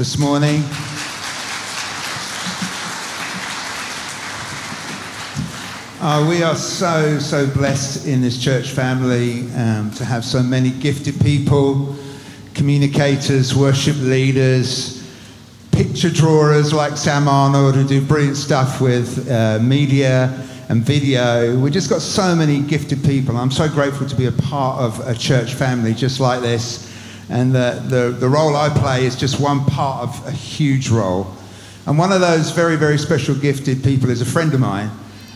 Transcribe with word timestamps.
this 0.00 0.16
morning. 0.16 0.62
Uh, 6.00 6.26
we 6.26 6.42
are 6.42 6.56
so, 6.56 7.18
so 7.18 7.46
blessed 7.46 8.06
in 8.06 8.22
this 8.22 8.42
church 8.42 8.70
family 8.70 9.42
um, 9.56 9.90
to 9.90 10.02
have 10.02 10.24
so 10.24 10.42
many 10.42 10.70
gifted 10.70 11.20
people, 11.20 11.94
communicators, 12.54 13.54
worship 13.54 13.94
leaders, 13.98 15.06
picture 15.70 16.08
drawers 16.08 16.72
like 16.72 16.96
Sam 16.96 17.28
Arnold 17.28 17.74
who 17.74 17.86
do 17.86 18.00
brilliant 18.00 18.38
stuff 18.38 18.80
with 18.80 19.30
uh, 19.30 19.58
media 19.60 20.32
and 20.70 20.82
video. 20.82 21.58
We've 21.58 21.74
just 21.74 21.90
got 21.90 22.00
so 22.00 22.34
many 22.34 22.62
gifted 22.62 23.04
people. 23.04 23.36
I'm 23.36 23.50
so 23.50 23.68
grateful 23.68 24.08
to 24.08 24.16
be 24.16 24.24
a 24.24 24.32
part 24.32 24.80
of 24.80 25.06
a 25.06 25.14
church 25.14 25.52
family 25.52 25.92
just 25.92 26.20
like 26.20 26.40
this. 26.40 26.89
And 27.30 27.54
the, 27.54 27.82
the, 27.86 28.10
the 28.10 28.28
role 28.28 28.56
I 28.56 28.68
play 28.68 29.06
is 29.06 29.16
just 29.16 29.40
one 29.40 29.64
part 29.64 30.02
of 30.02 30.26
a 30.26 30.32
huge 30.32 30.90
role. 30.90 31.32
And 31.86 31.96
one 31.96 32.12
of 32.12 32.20
those 32.20 32.50
very, 32.50 32.76
very 32.76 32.98
special 32.98 33.34
gifted 33.34 33.82
people 33.82 34.10
is 34.10 34.20
a 34.20 34.26
friend 34.26 34.52
of 34.52 34.60
mine 34.60 34.90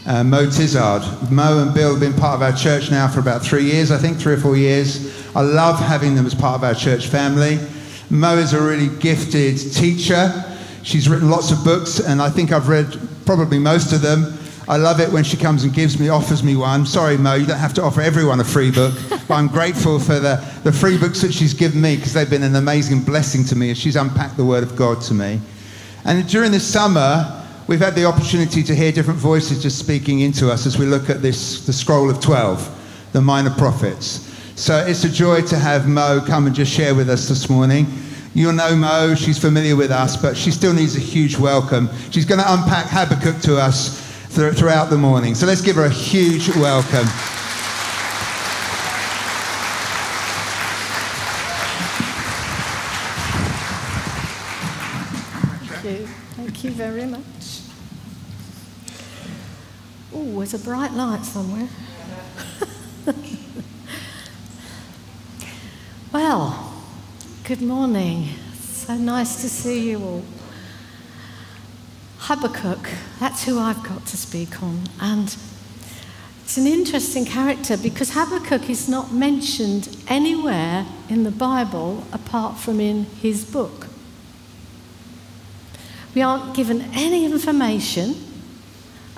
uh, 0.07 0.23
Mo 0.23 0.51
Tizard. 0.51 1.03
Mo 1.31 1.63
and 1.63 1.75
Bill 1.75 1.93
have 1.93 2.01
been 2.01 2.13
part 2.13 2.35
of 2.35 2.43
our 2.43 2.53
church 2.53 2.91
now 2.91 3.09
for 3.09 3.21
about 3.21 3.43
three 3.43 3.65
years, 3.65 3.91
I 3.91 3.99
think, 3.99 4.19
three 4.19 4.35
or 4.35 4.39
four 4.39 4.57
years. 4.57 5.27
I 5.35 5.41
love 5.41 5.79
having 5.79 6.15
them 6.15 6.27
as 6.27 6.35
part 6.35 6.57
of 6.57 6.65
our 6.65 6.75
church 6.75 7.07
family. 7.07 7.59
Mo 8.11 8.37
is 8.37 8.53
a 8.53 8.63
really 8.63 8.95
gifted 8.99 9.57
teacher. 9.73 10.31
She's 10.83 11.09
written 11.09 11.31
lots 11.31 11.51
of 11.51 11.65
books, 11.65 12.01
and 12.01 12.21
I 12.21 12.29
think 12.29 12.53
I've 12.53 12.69
read 12.69 12.99
probably 13.25 13.59
most 13.59 13.93
of 13.93 14.03
them. 14.03 14.39
I 14.67 14.77
love 14.77 15.01
it 15.01 15.11
when 15.11 15.25
she 15.25 15.37
comes 15.37 15.65
and 15.65 15.73
gives 15.73 15.99
me, 15.99 16.09
offers 16.09 16.43
me 16.43 16.57
one. 16.57 16.87
Sorry, 16.87 17.17
Mo, 17.17 17.35
you 17.35 17.47
don't 17.47 17.59
have 17.59 17.75
to 17.75 17.83
offer 17.83 18.01
everyone 18.01 18.41
a 18.41 18.45
free 18.45 18.71
book, 18.71 18.95
but 19.11 19.35
I'm 19.35 19.49
grateful 19.49 19.99
for 19.99 20.19
the, 20.19 20.37
the 20.65 20.73
free 20.73 20.97
books 20.97 21.21
that 21.23 21.33
she's 21.35 21.55
given 21.55 21.81
me 21.81 21.97
because 21.97 22.13
they've 22.13 22.31
been 22.31 22.43
an 22.43 22.57
amazing 22.57 23.03
blessing 23.03 23.45
to 23.45 23.57
me 23.57 23.71
as 23.71 23.79
she's 23.79 23.97
unpacked 23.97 24.37
the 24.37 24.45
Word 24.45 24.63
of 24.63 24.75
God 24.75 25.03
to 25.03 25.15
me. 25.15 25.41
And 26.05 26.27
during 26.29 26.53
the 26.53 26.61
summer, 26.61 27.43
We've 27.67 27.81
had 27.81 27.95
the 27.95 28.05
opportunity 28.05 28.63
to 28.63 28.75
hear 28.75 28.93
different 28.93 29.19
voices 29.19 29.63
just 29.63 29.79
speaking 29.79 30.21
into 30.21 30.51
us 30.53 30.67
as 30.67 30.77
we 30.79 30.85
look 30.85 31.09
at 31.09 31.23
this, 31.23 31.65
the 31.65 31.73
scroll 31.73 32.11
of 32.11 32.21
12, 32.21 33.09
the 33.13 33.23
minor 33.23 33.49
prophets. 33.49 34.31
So 34.55 34.85
it's 34.87 35.03
a 35.05 35.09
joy 35.09 35.41
to 35.47 35.57
have 35.57 35.89
Mo 35.89 36.23
come 36.27 36.47
and 36.47 36.55
just 36.55 36.71
share 36.71 36.95
with 36.95 37.09
us 37.09 37.27
this 37.27 37.49
morning. 37.49 37.87
You'll 38.35 38.53
know 38.53 38.77
Mo, 38.77 39.15
she's 39.15 39.39
familiar 39.39 39.77
with 39.77 39.91
us, 39.91 40.15
but 40.15 40.37
she 40.37 40.51
still 40.51 40.75
needs 40.75 40.95
a 40.95 41.01
huge 41.01 41.39
welcome. 41.39 41.89
She's 42.11 42.27
going 42.27 42.41
to 42.41 42.53
unpack 42.53 42.85
Habakkuk 42.91 43.41
to 43.43 43.57
us 43.57 44.04
throughout 44.35 44.91
the 44.91 44.99
morning. 44.99 45.37
So 45.37 45.47
let's 45.47 45.61
give 45.61 45.77
her 45.77 45.85
a 45.85 45.91
huge 45.91 46.49
welcome. 46.57 47.07
Thank 55.69 55.85
you. 55.85 56.07
Thank 56.07 56.65
you 56.65 56.71
very 56.73 57.07
much. 57.07 57.61
Oh, 60.13 60.39
there's 60.39 60.55
a 60.55 60.59
bright 60.59 60.93
light 60.93 61.25
somewhere. 61.25 61.69
well, 66.13 66.75
good 67.45 67.63
morning. 67.63 68.31
So 68.59 68.97
nice 68.97 69.43
to 69.43 69.49
see 69.49 69.91
you 69.91 70.03
all. 70.03 70.25
Habakkuk, 72.25 72.89
that's 73.21 73.45
who 73.45 73.59
I've 73.59 73.83
got 73.83 74.07
to 74.07 74.17
speak 74.17 74.63
on. 74.63 74.85
And 74.99 75.37
it's 76.43 76.57
an 76.57 76.67
interesting 76.67 77.27
character 77.27 77.77
because 77.77 78.13
Habakkuk 78.15 78.71
is 78.71 78.89
not 78.89 79.13
mentioned 79.13 79.95
anywhere 80.09 80.87
in 81.11 81.25
the 81.25 81.31
Bible 81.31 82.03
apart 82.15 82.57
from 82.57 82.81
in 82.81 83.05
his 83.21 83.45
book. 83.45 83.89
We 86.15 86.23
aren't 86.23 86.55
given 86.55 86.89
any 86.95 87.27
information 87.27 88.15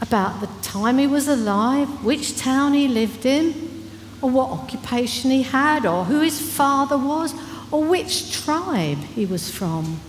about 0.01 0.41
the 0.41 0.49
time 0.62 0.99
he 0.99 1.07
was 1.07 1.29
alive, 1.29 2.05
which 2.05 2.37
town 2.37 2.75
he 2.75 2.89
lived 2.89 3.25
in, 3.25 3.89
or 4.21 4.31
what 4.31 4.50
occupation 4.50 5.31
he 5.31 5.43
had, 5.43 5.87
or 5.87 6.06
who 6.06 6.22
his 6.22 6.41
father 6.41 6.99
was, 6.99 7.34
or 7.71 7.84
which 7.84 8.33
tribe 8.33 8.99
he 8.99 9.25
was 9.25 9.49
from. 9.49 10.00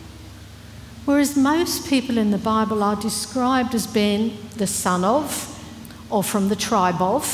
Whereas 1.07 1.37
most 1.37 1.87
people 1.87 2.17
in 2.17 2.31
the 2.31 2.37
Bible 2.37 2.83
are 2.83 2.97
described 2.97 3.73
as 3.73 3.87
being 3.87 4.37
the 4.57 4.67
son 4.67 5.05
of 5.05 5.57
or 6.09 6.21
from 6.21 6.49
the 6.49 6.55
tribe 6.57 7.01
of. 7.01 7.25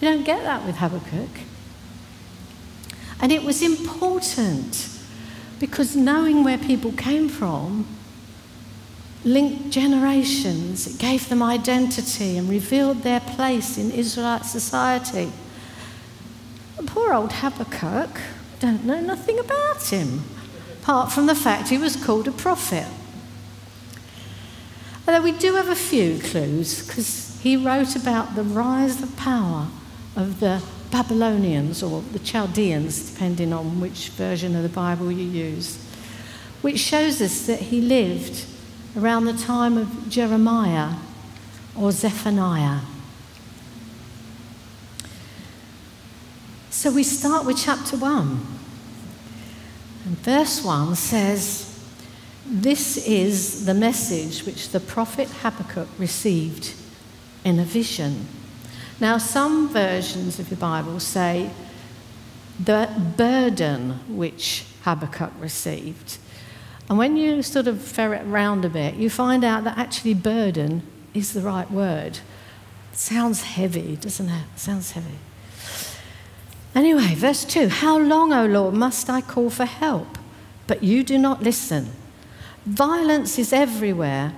You 0.00 0.08
don't 0.08 0.24
get 0.24 0.42
that 0.42 0.66
with 0.66 0.78
Habakkuk. 0.78 1.30
And 3.20 3.30
it 3.30 3.44
was 3.44 3.62
important 3.62 4.88
because 5.60 5.94
knowing 5.94 6.42
where 6.42 6.58
people 6.58 6.90
came 6.90 7.28
from 7.28 7.86
linked 9.24 9.70
generations. 9.70 10.88
It 10.88 10.98
gave 10.98 11.28
them 11.28 11.40
identity 11.40 12.36
and 12.36 12.48
revealed 12.48 13.04
their 13.04 13.20
place 13.20 13.78
in 13.78 13.92
Israelite 13.92 14.44
society. 14.44 15.30
Poor 16.86 17.12
old 17.14 17.32
Habakkuk, 17.32 18.20
don't 18.58 18.84
know 18.84 19.00
nothing 19.00 19.38
about 19.38 19.86
him, 19.86 20.24
apart 20.88 21.12
from 21.12 21.26
the 21.26 21.34
fact 21.34 21.68
he 21.68 21.76
was 21.76 22.02
called 22.02 22.26
a 22.26 22.32
prophet. 22.32 22.86
Although 25.06 25.20
we 25.20 25.32
do 25.32 25.54
have 25.56 25.68
a 25.68 25.74
few 25.74 26.18
clues, 26.18 26.86
because 26.86 27.38
he 27.42 27.58
wrote 27.58 27.94
about 27.94 28.34
the 28.34 28.42
rise 28.42 29.02
of 29.02 29.14
power 29.14 29.68
of 30.16 30.40
the 30.40 30.62
Babylonians 30.90 31.82
or 31.82 32.00
the 32.00 32.18
Chaldeans, 32.18 33.10
depending 33.10 33.52
on 33.52 33.80
which 33.80 34.08
version 34.08 34.56
of 34.56 34.62
the 34.62 34.70
Bible 34.70 35.12
you 35.12 35.28
use, 35.28 35.76
which 36.62 36.78
shows 36.78 37.20
us 37.20 37.46
that 37.46 37.60
he 37.60 37.82
lived 37.82 38.46
around 38.96 39.26
the 39.26 39.34
time 39.34 39.76
of 39.76 40.08
Jeremiah 40.08 40.94
or 41.76 41.92
Zephaniah. 41.92 42.80
So 46.70 46.90
we 46.90 47.02
start 47.02 47.44
with 47.44 47.62
chapter 47.62 47.98
1. 47.98 48.57
And 50.08 50.16
verse 50.20 50.64
1 50.64 50.96
says, 50.96 51.78
This 52.46 52.96
is 53.06 53.66
the 53.66 53.74
message 53.74 54.46
which 54.46 54.70
the 54.70 54.80
prophet 54.80 55.28
Habakkuk 55.28 55.86
received 55.98 56.72
in 57.44 57.58
a 57.58 57.64
vision. 57.64 58.26
Now, 59.00 59.18
some 59.18 59.68
versions 59.68 60.38
of 60.38 60.48
the 60.48 60.56
Bible 60.56 60.98
say 60.98 61.50
the 62.58 62.88
burden 63.18 64.00
which 64.08 64.64
Habakkuk 64.84 65.32
received. 65.38 66.16
And 66.88 66.96
when 66.96 67.18
you 67.18 67.42
sort 67.42 67.66
of 67.66 67.82
ferret 67.82 68.22
around 68.22 68.64
a 68.64 68.70
bit, 68.70 68.94
you 68.94 69.10
find 69.10 69.44
out 69.44 69.64
that 69.64 69.76
actually 69.76 70.14
burden 70.14 70.84
is 71.12 71.34
the 71.34 71.42
right 71.42 71.70
word. 71.70 72.20
It 72.92 72.98
sounds 72.98 73.42
heavy, 73.42 73.96
doesn't 73.96 74.30
it? 74.30 74.44
it 74.54 74.58
sounds 74.58 74.92
heavy. 74.92 75.18
Anyway, 76.74 77.14
verse 77.14 77.44
2 77.44 77.68
How 77.68 77.98
long, 77.98 78.32
O 78.32 78.46
Lord, 78.46 78.74
must 78.74 79.08
I 79.10 79.20
call 79.20 79.50
for 79.50 79.64
help? 79.64 80.18
But 80.66 80.82
you 80.82 81.02
do 81.02 81.18
not 81.18 81.42
listen. 81.42 81.90
Violence 82.66 83.38
is 83.38 83.52
everywhere. 83.52 84.34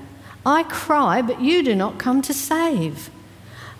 I 0.46 0.62
cry, 0.62 1.20
but 1.20 1.40
you 1.40 1.62
do 1.62 1.74
not 1.74 1.98
come 1.98 2.22
to 2.22 2.32
save. 2.32 3.10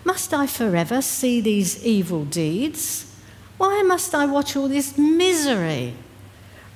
Must 0.03 0.33
I 0.33 0.47
forever 0.47 1.01
see 1.01 1.41
these 1.41 1.83
evil 1.85 2.25
deeds? 2.25 3.11
Why 3.57 3.81
must 3.83 4.13
I 4.13 4.25
watch 4.25 4.55
all 4.55 4.67
this 4.67 4.97
misery? 4.97 5.93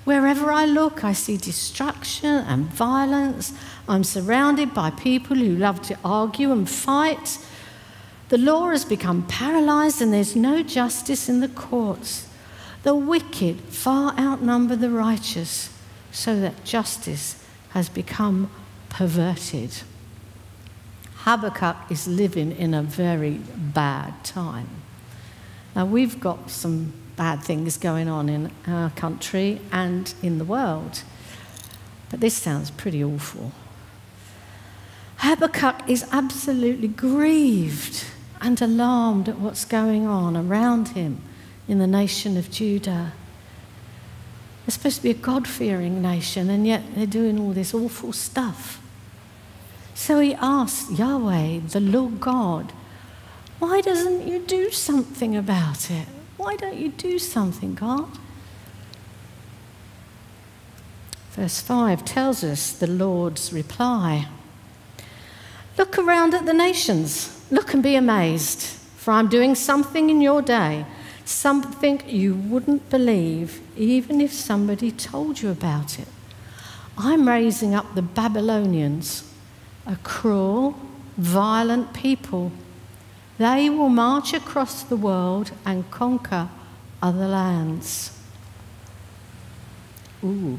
Wherever 0.05 0.51
I 0.51 0.65
look, 0.65 1.03
I 1.03 1.13
see 1.13 1.35
destruction 1.35 2.29
and 2.29 2.67
violence. 2.67 3.53
I'm 3.89 4.03
surrounded 4.03 4.73
by 4.73 4.91
people 4.91 5.35
who 5.35 5.55
love 5.55 5.81
to 5.83 5.97
argue 6.05 6.51
and 6.51 6.69
fight. 6.69 7.39
The 8.29 8.37
law 8.39 8.69
has 8.69 8.85
become 8.85 9.27
paralyzed 9.27 10.01
and 10.01 10.11
there's 10.11 10.35
no 10.35 10.63
justice 10.63 11.29
in 11.29 11.41
the 11.41 11.47
courts. 11.47 12.27
The 12.83 12.95
wicked 12.95 13.61
far 13.61 14.17
outnumber 14.17 14.75
the 14.75 14.89
righteous, 14.89 15.69
so 16.11 16.39
that 16.39 16.63
justice 16.63 17.43
has 17.69 17.89
become 17.89 18.49
perverted. 18.89 19.71
Habakkuk 21.17 21.75
is 21.89 22.07
living 22.07 22.51
in 22.51 22.73
a 22.73 22.81
very 22.81 23.39
bad 23.55 24.23
time. 24.23 24.69
Now, 25.75 25.85
we've 25.85 26.19
got 26.19 26.49
some 26.49 26.93
bad 27.15 27.43
things 27.43 27.77
going 27.77 28.07
on 28.07 28.29
in 28.29 28.51
our 28.67 28.91
country 28.91 29.59
and 29.71 30.13
in 30.21 30.37
the 30.37 30.45
world. 30.45 31.03
But 32.09 32.21
this 32.21 32.35
sounds 32.35 32.71
pretty 32.71 33.03
awful. 33.03 33.51
Habakkuk 35.17 35.89
is 35.89 36.05
absolutely 36.11 36.87
grieved 36.87 38.05
and 38.45 38.61
alarmed 38.61 39.27
at 39.27 39.39
what's 39.39 39.65
going 39.65 40.05
on 40.05 40.37
around 40.37 40.89
him 40.89 41.19
in 41.67 41.79
the 41.79 41.87
nation 41.87 42.37
of 42.37 42.51
Judah. 42.51 43.11
They're 44.65 44.71
supposed 44.71 44.97
to 44.97 45.01
be 45.01 45.09
a 45.09 45.15
God 45.15 45.47
fearing 45.47 45.99
nation, 45.99 46.51
and 46.51 46.67
yet 46.67 46.83
they're 46.93 47.07
doing 47.07 47.39
all 47.39 47.53
this 47.53 47.73
awful 47.73 48.13
stuff. 48.13 48.79
So 49.95 50.19
he 50.19 50.35
asks 50.35 50.91
Yahweh, 50.91 51.61
the 51.69 51.79
Lord 51.79 52.19
God, 52.19 52.71
why 53.57 53.81
doesn't 53.81 54.27
you 54.27 54.39
do 54.39 54.69
something 54.69 55.35
about 55.35 55.89
it? 55.89 56.07
Why 56.37 56.55
don't 56.55 56.77
you 56.77 56.89
do 56.89 57.17
something, 57.17 57.73
God? 57.73 58.09
Verse 61.31 61.61
5 61.61 62.05
tells 62.05 62.43
us 62.43 62.71
the 62.71 62.87
Lord's 62.87 63.51
reply 63.51 64.27
Look 65.77 65.97
around 65.97 66.33
at 66.33 66.45
the 66.45 66.53
nations, 66.53 67.34
look 67.51 67.73
and 67.73 67.83
be 67.83 67.95
amazed, 67.95 68.61
for 68.97 69.11
I'm 69.11 69.27
doing 69.27 69.55
something 69.55 70.09
in 70.09 70.21
your 70.21 70.41
day, 70.41 70.85
something 71.25 72.01
you 72.07 72.35
wouldn't 72.35 72.89
believe 72.89 73.61
even 73.77 74.21
if 74.21 74.31
somebody 74.31 74.91
told 74.91 75.41
you 75.41 75.49
about 75.49 75.99
it. 75.99 76.07
I'm 76.97 77.27
raising 77.27 77.75
up 77.75 77.93
the 77.93 78.01
Babylonians, 78.01 79.29
a 79.85 79.97
cruel, 79.97 80.75
violent 81.17 81.93
people. 81.93 82.51
They 83.37 83.69
will 83.69 83.89
march 83.89 84.33
across 84.33 84.83
the 84.83 84.95
world 84.95 85.51
and 85.65 85.89
conquer 85.91 86.49
other 87.01 87.27
lands. 87.27 88.17
Ooh. 90.23 90.57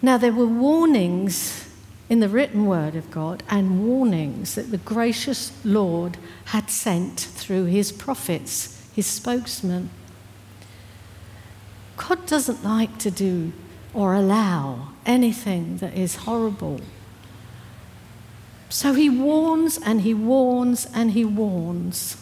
Now, 0.00 0.16
there 0.16 0.32
were 0.32 0.46
warnings 0.46 1.67
in 2.08 2.20
the 2.20 2.28
written 2.28 2.66
word 2.66 2.96
of 2.96 3.10
God 3.10 3.42
and 3.50 3.86
warnings 3.86 4.54
that 4.54 4.70
the 4.70 4.78
gracious 4.78 5.52
Lord 5.64 6.16
had 6.46 6.70
sent 6.70 7.20
through 7.20 7.66
his 7.66 7.92
prophets, 7.92 8.88
his 8.94 9.06
spokesmen. 9.06 9.90
God 11.96 12.26
doesn't 12.26 12.64
like 12.64 12.98
to 12.98 13.10
do 13.10 13.52
or 13.92 14.14
allow 14.14 14.90
anything 15.04 15.78
that 15.78 15.94
is 15.94 16.16
horrible. 16.16 16.80
So 18.70 18.94
he 18.94 19.10
warns 19.10 19.78
and 19.78 20.02
he 20.02 20.14
warns 20.14 20.86
and 20.94 21.12
he 21.12 21.24
warns. 21.24 22.16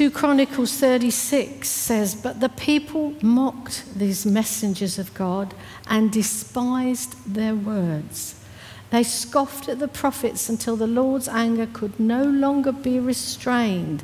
2 0.00 0.10
Chronicles 0.10 0.72
36 0.78 1.68
says, 1.68 2.14
But 2.14 2.40
the 2.40 2.48
people 2.48 3.12
mocked 3.20 3.84
these 3.94 4.24
messengers 4.24 4.98
of 4.98 5.12
God 5.12 5.52
and 5.90 6.10
despised 6.10 7.22
their 7.26 7.54
words. 7.54 8.42
They 8.88 9.02
scoffed 9.02 9.68
at 9.68 9.78
the 9.78 9.88
prophets 9.88 10.48
until 10.48 10.74
the 10.74 10.86
Lord's 10.86 11.28
anger 11.28 11.68
could 11.70 12.00
no 12.00 12.22
longer 12.22 12.72
be 12.72 12.98
restrained 12.98 14.02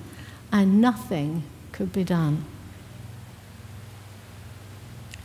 and 0.53 0.83
nothing 0.83 1.45
could 1.73 1.95
be 1.95 2.05
done. 2.05 2.45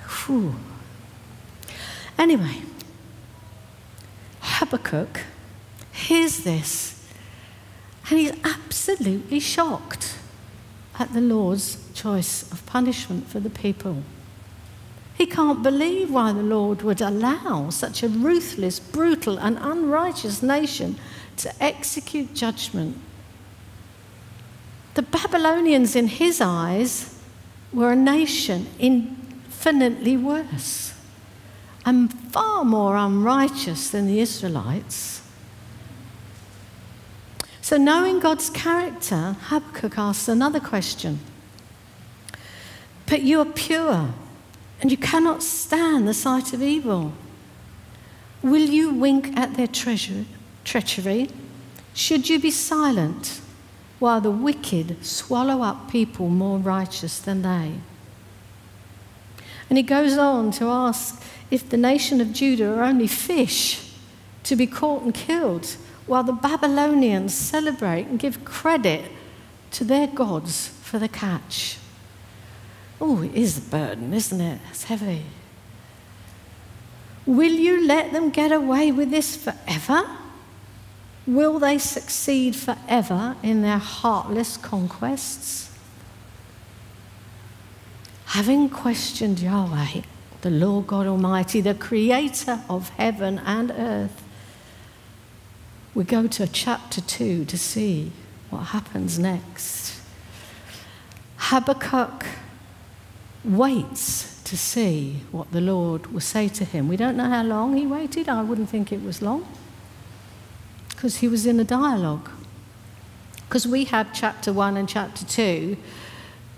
Whew. 0.07 0.55
Anyway, 2.17 2.61
Habakkuk 4.39 5.25
hears 5.91 6.45
this 6.45 7.05
and 8.09 8.19
he's 8.19 8.31
absolutely 8.45 9.41
shocked 9.41 10.15
at 11.01 11.13
the 11.13 11.21
Lord's 11.21 11.77
choice 11.95 12.49
of 12.51 12.63
punishment 12.67 13.27
for 13.27 13.39
the 13.39 13.49
people. 13.49 14.03
He 15.15 15.25
can't 15.25 15.63
believe 15.63 16.11
why 16.11 16.31
the 16.31 16.43
Lord 16.43 16.83
would 16.83 17.01
allow 17.01 17.71
such 17.71 18.03
a 18.03 18.07
ruthless, 18.07 18.79
brutal, 18.79 19.39
and 19.39 19.57
unrighteous 19.59 20.43
nation 20.43 20.97
to 21.37 21.51
execute 21.61 22.35
judgment. 22.35 22.97
The 24.93 25.01
Babylonians, 25.01 25.95
in 25.95 26.07
his 26.07 26.39
eyes, 26.39 27.17
were 27.73 27.93
a 27.93 27.95
nation 27.95 28.67
infinitely 28.77 30.17
worse 30.17 30.93
and 31.83 32.13
far 32.31 32.63
more 32.63 32.95
unrighteous 32.95 33.89
than 33.89 34.05
the 34.05 34.19
Israelites. 34.19 35.20
So, 37.61 37.77
knowing 37.77 38.19
God's 38.19 38.49
character, 38.49 39.35
Habakkuk 39.39 39.97
asks 39.97 40.27
another 40.27 40.59
question. 40.59 41.19
But 43.05 43.21
you 43.21 43.39
are 43.39 43.45
pure, 43.45 44.13
and 44.81 44.89
you 44.89 44.97
cannot 44.97 45.43
stand 45.43 46.07
the 46.07 46.13
sight 46.13 46.53
of 46.53 46.63
evil. 46.63 47.13
Will 48.41 48.67
you 48.67 48.91
wink 48.91 49.37
at 49.37 49.53
their 49.53 49.67
treasure, 49.67 50.25
treachery? 50.63 51.29
Should 51.93 52.29
you 52.29 52.39
be 52.39 52.49
silent 52.49 53.41
while 53.99 54.21
the 54.21 54.31
wicked 54.31 55.05
swallow 55.05 55.61
up 55.61 55.91
people 55.91 56.29
more 56.29 56.57
righteous 56.57 57.19
than 57.19 57.43
they? 57.43 57.73
And 59.69 59.77
he 59.77 59.83
goes 59.83 60.17
on 60.17 60.51
to 60.53 60.65
ask 60.65 61.21
if 61.51 61.69
the 61.69 61.77
nation 61.77 62.19
of 62.19 62.33
Judah 62.33 62.73
are 62.73 62.83
only 62.83 63.07
fish 63.07 63.93
to 64.43 64.55
be 64.55 64.65
caught 64.65 65.03
and 65.03 65.13
killed 65.13 65.75
while 66.11 66.23
the 66.23 66.33
Babylonians 66.33 67.33
celebrate 67.33 68.05
and 68.05 68.19
give 68.19 68.43
credit 68.43 69.09
to 69.71 69.85
their 69.85 70.07
gods 70.07 70.67
for 70.67 70.99
the 70.99 71.07
catch. 71.07 71.77
Oh, 72.99 73.21
it 73.23 73.33
is 73.33 73.57
a 73.57 73.61
burden, 73.61 74.13
isn't 74.13 74.41
it? 74.41 74.59
It's 74.71 74.83
heavy. 74.83 75.23
Will 77.25 77.53
you 77.53 77.87
let 77.87 78.11
them 78.11 78.29
get 78.29 78.51
away 78.51 78.91
with 78.91 79.09
this 79.09 79.37
forever? 79.37 80.03
Will 81.25 81.59
they 81.59 81.77
succeed 81.77 82.57
forever 82.57 83.37
in 83.41 83.61
their 83.61 83.77
heartless 83.77 84.57
conquests? 84.57 85.73
Having 88.25 88.69
questioned 88.71 89.39
Yahweh, 89.39 90.01
the 90.41 90.49
Lord 90.49 90.87
God 90.87 91.07
Almighty, 91.07 91.61
the 91.61 91.73
creator 91.73 92.59
of 92.69 92.89
heaven 92.89 93.39
and 93.45 93.71
earth, 93.71 94.21
we 95.93 96.03
go 96.03 96.27
to 96.27 96.47
chapter 96.47 97.01
2 97.01 97.45
to 97.45 97.57
see 97.57 98.11
what 98.49 98.67
happens 98.67 99.19
next. 99.19 99.99
Habakkuk 101.37 102.25
waits 103.43 104.41
to 104.43 104.57
see 104.57 105.21
what 105.31 105.51
the 105.51 105.61
Lord 105.61 106.07
will 106.07 106.21
say 106.21 106.47
to 106.49 106.63
him. 106.63 106.87
We 106.87 106.97
don't 106.97 107.17
know 107.17 107.29
how 107.29 107.43
long 107.43 107.75
he 107.75 107.85
waited. 107.85 108.29
I 108.29 108.41
wouldn't 108.41 108.69
think 108.69 108.91
it 108.91 109.03
was 109.03 109.21
long 109.21 109.45
because 110.89 111.17
he 111.17 111.27
was 111.27 111.45
in 111.45 111.59
a 111.59 111.63
dialogue. 111.63 112.29
Because 113.47 113.67
we 113.67 113.85
have 113.85 114.13
chapter 114.13 114.53
1 114.53 114.77
and 114.77 114.87
chapter 114.87 115.25
2, 115.25 115.75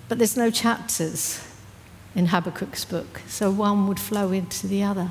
but 0.09 0.17
there's 0.19 0.37
no 0.37 0.51
chapters 0.51 1.47
in 2.13 2.27
Habakkuk's 2.27 2.85
book, 2.85 3.21
so 3.27 3.49
one 3.49 3.87
would 3.87 3.99
flow 3.99 4.31
into 4.31 4.67
the 4.67 4.83
other. 4.83 5.09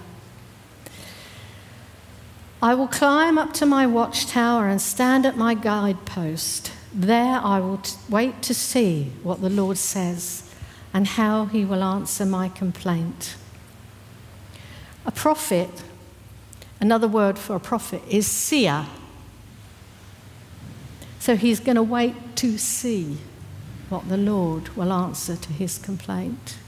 I 2.62 2.74
will 2.74 2.86
climb 2.86 3.38
up 3.38 3.52
to 3.54 3.66
my 3.66 3.88
watchtower 3.88 4.68
and 4.68 4.80
stand 4.80 5.26
at 5.26 5.36
my 5.36 5.54
guidepost. 5.54 6.70
There 6.94 7.40
I 7.42 7.58
will 7.58 7.82
wait 8.08 8.40
to 8.42 8.54
see 8.54 9.10
what 9.24 9.40
the 9.40 9.50
Lord 9.50 9.78
says 9.78 10.48
and 10.94 11.08
how 11.08 11.46
he 11.46 11.64
will 11.64 11.82
answer 11.82 12.24
my 12.24 12.48
complaint. 12.48 13.34
A 15.04 15.10
prophet, 15.10 15.82
another 16.80 17.08
word 17.08 17.36
for 17.36 17.56
a 17.56 17.60
prophet, 17.60 18.00
is 18.08 18.28
seer. 18.28 18.86
So 21.18 21.34
he's 21.34 21.58
going 21.58 21.76
to 21.76 21.82
wait 21.82 22.36
to 22.36 22.58
see 22.58 23.16
what 23.88 24.08
the 24.08 24.16
Lord 24.16 24.68
will 24.76 24.92
answer 24.92 25.34
to 25.34 25.52
his 25.52 25.78
complaint. 25.78 26.58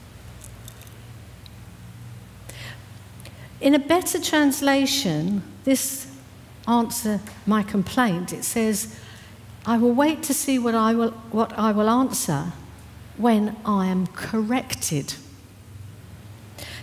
In 3.61 3.73
a 3.73 3.79
better 3.79 4.19
translation, 4.21 5.41
this 5.65 6.07
answer 6.67 7.19
my 7.45 7.63
complaint. 7.63 8.31
It 8.31 8.43
says, 8.43 8.97
I 9.65 9.77
will 9.77 9.93
wait 9.93 10.23
to 10.23 10.33
see 10.33 10.57
what 10.57 10.75
I 10.75 10.93
will, 10.93 11.11
what 11.31 11.51
I 11.57 11.71
will 11.71 11.89
answer 11.89 12.53
when 13.17 13.55
I 13.65 13.87
am 13.87 14.07
corrected. 14.07 15.15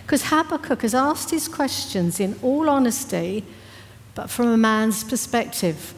Because 0.05 0.25
Habakkuk 0.25 0.81
has 0.81 0.93
asked 0.93 1.31
his 1.31 1.47
questions 1.47 2.19
in 2.19 2.37
all 2.41 2.69
honesty, 2.69 3.45
but 4.15 4.29
from 4.29 4.47
a 4.47 4.57
man's 4.57 5.03
perspective. 5.03 5.93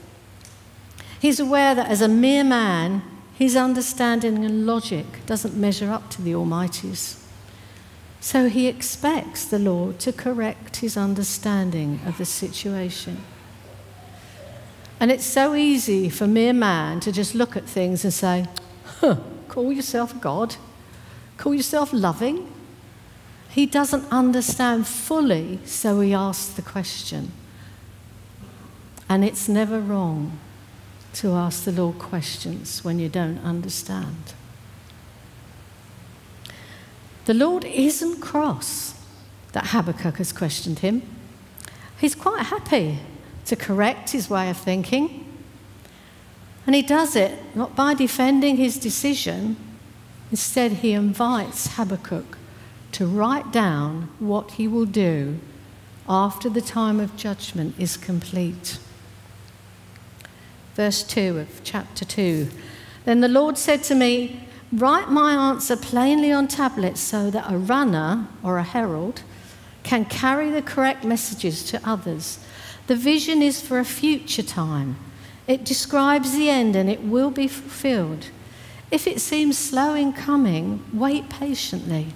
He's 1.19 1.39
aware 1.39 1.73
that 1.73 1.89
as 1.89 2.01
a 2.01 2.07
mere 2.07 2.43
man, 2.43 3.01
his 3.33 3.55
understanding 3.55 4.45
and 4.45 4.65
logic 4.65 5.25
doesn't 5.25 5.55
measure 5.55 5.91
up 5.91 6.09
to 6.11 6.21
the 6.21 6.35
Almighty's. 6.35 7.24
So 8.25 8.49
he 8.49 8.65
expects 8.65 9.45
the 9.45 9.59
Lord 9.59 9.99
to 9.99 10.11
correct 10.11 10.77
his 10.77 10.97
understanding 10.97 11.99
of 12.07 12.17
the 12.17 12.25
situation. 12.25 13.19
And 14.99 15.11
it's 15.11 15.23
so 15.23 15.53
easy 15.53 16.09
for 16.09 16.25
mere 16.25 16.51
man 16.51 16.99
to 17.01 17.11
just 17.11 17.35
look 17.35 17.55
at 17.55 17.65
things 17.65 18.03
and 18.03 18.11
say, 18.11 18.47
huh, 18.83 19.17
call 19.47 19.71
yourself 19.71 20.19
God, 20.21 20.55
call 21.37 21.53
yourself 21.53 21.93
loving. 21.93 22.51
He 23.51 23.67
doesn't 23.67 24.11
understand 24.11 24.87
fully, 24.87 25.59
so 25.63 25.99
he 25.99 26.11
asks 26.11 26.51
the 26.51 26.63
question. 26.63 27.31
And 29.07 29.23
it's 29.23 29.47
never 29.47 29.79
wrong 29.79 30.39
to 31.13 31.33
ask 31.33 31.63
the 31.63 31.71
Lord 31.71 31.99
questions 31.99 32.83
when 32.83 32.97
you 32.97 33.07
don't 33.07 33.37
understand. 33.43 34.33
The 37.25 37.33
Lord 37.33 37.65
isn't 37.65 38.21
cross 38.21 38.93
that 39.53 39.67
Habakkuk 39.67 40.17
has 40.17 40.31
questioned 40.31 40.79
him. 40.79 41.01
He's 41.99 42.13
quite 42.13 42.43
happy 42.43 42.99
to 43.45 43.55
correct 43.55 44.11
his 44.11 44.29
way 44.29 44.49
of 44.49 44.57
thinking. 44.57 45.25
And 46.65 46.75
he 46.75 46.81
does 46.81 47.15
it 47.15 47.55
not 47.55 47.75
by 47.75 47.93
defending 47.93 48.57
his 48.57 48.77
decision, 48.77 49.55
instead, 50.31 50.73
he 50.73 50.93
invites 50.93 51.75
Habakkuk 51.75 52.37
to 52.91 53.05
write 53.05 53.51
down 53.51 54.09
what 54.19 54.51
he 54.51 54.67
will 54.67 54.85
do 54.85 55.39
after 56.07 56.49
the 56.49 56.61
time 56.61 56.99
of 56.99 57.15
judgment 57.17 57.75
is 57.79 57.97
complete. 57.97 58.79
Verse 60.75 61.03
2 61.03 61.39
of 61.39 61.61
chapter 61.63 62.05
2 62.05 62.49
Then 63.05 63.21
the 63.21 63.27
Lord 63.27 63.57
said 63.57 63.83
to 63.83 63.95
me, 63.95 64.41
Write 64.73 65.09
my 65.09 65.51
answer 65.51 65.77
plainly 65.77 66.31
on 66.31 66.47
tablets 66.47 66.99
so 66.99 67.29
that 67.29 67.51
a 67.51 67.57
runner 67.57 68.27
or 68.43 68.57
a 68.57 68.63
herald 68.63 69.21
can 69.83 70.05
carry 70.05 70.49
the 70.49 70.61
correct 70.61 71.03
messages 71.03 71.63
to 71.65 71.79
others. 71.87 72.39
The 72.87 72.95
vision 72.95 73.41
is 73.41 73.61
for 73.61 73.79
a 73.79 73.85
future 73.85 74.43
time. 74.43 74.97
It 75.47 75.63
describes 75.63 76.33
the 76.33 76.49
end 76.49 76.75
and 76.75 76.89
it 76.89 77.03
will 77.03 77.29
be 77.29 77.47
fulfilled. 77.47 78.29
If 78.89 79.05
it 79.05 79.21
seems 79.21 79.57
slow 79.57 79.93
in 79.93 80.13
coming, 80.13 80.83
wait 80.91 81.29
patiently, 81.29 82.07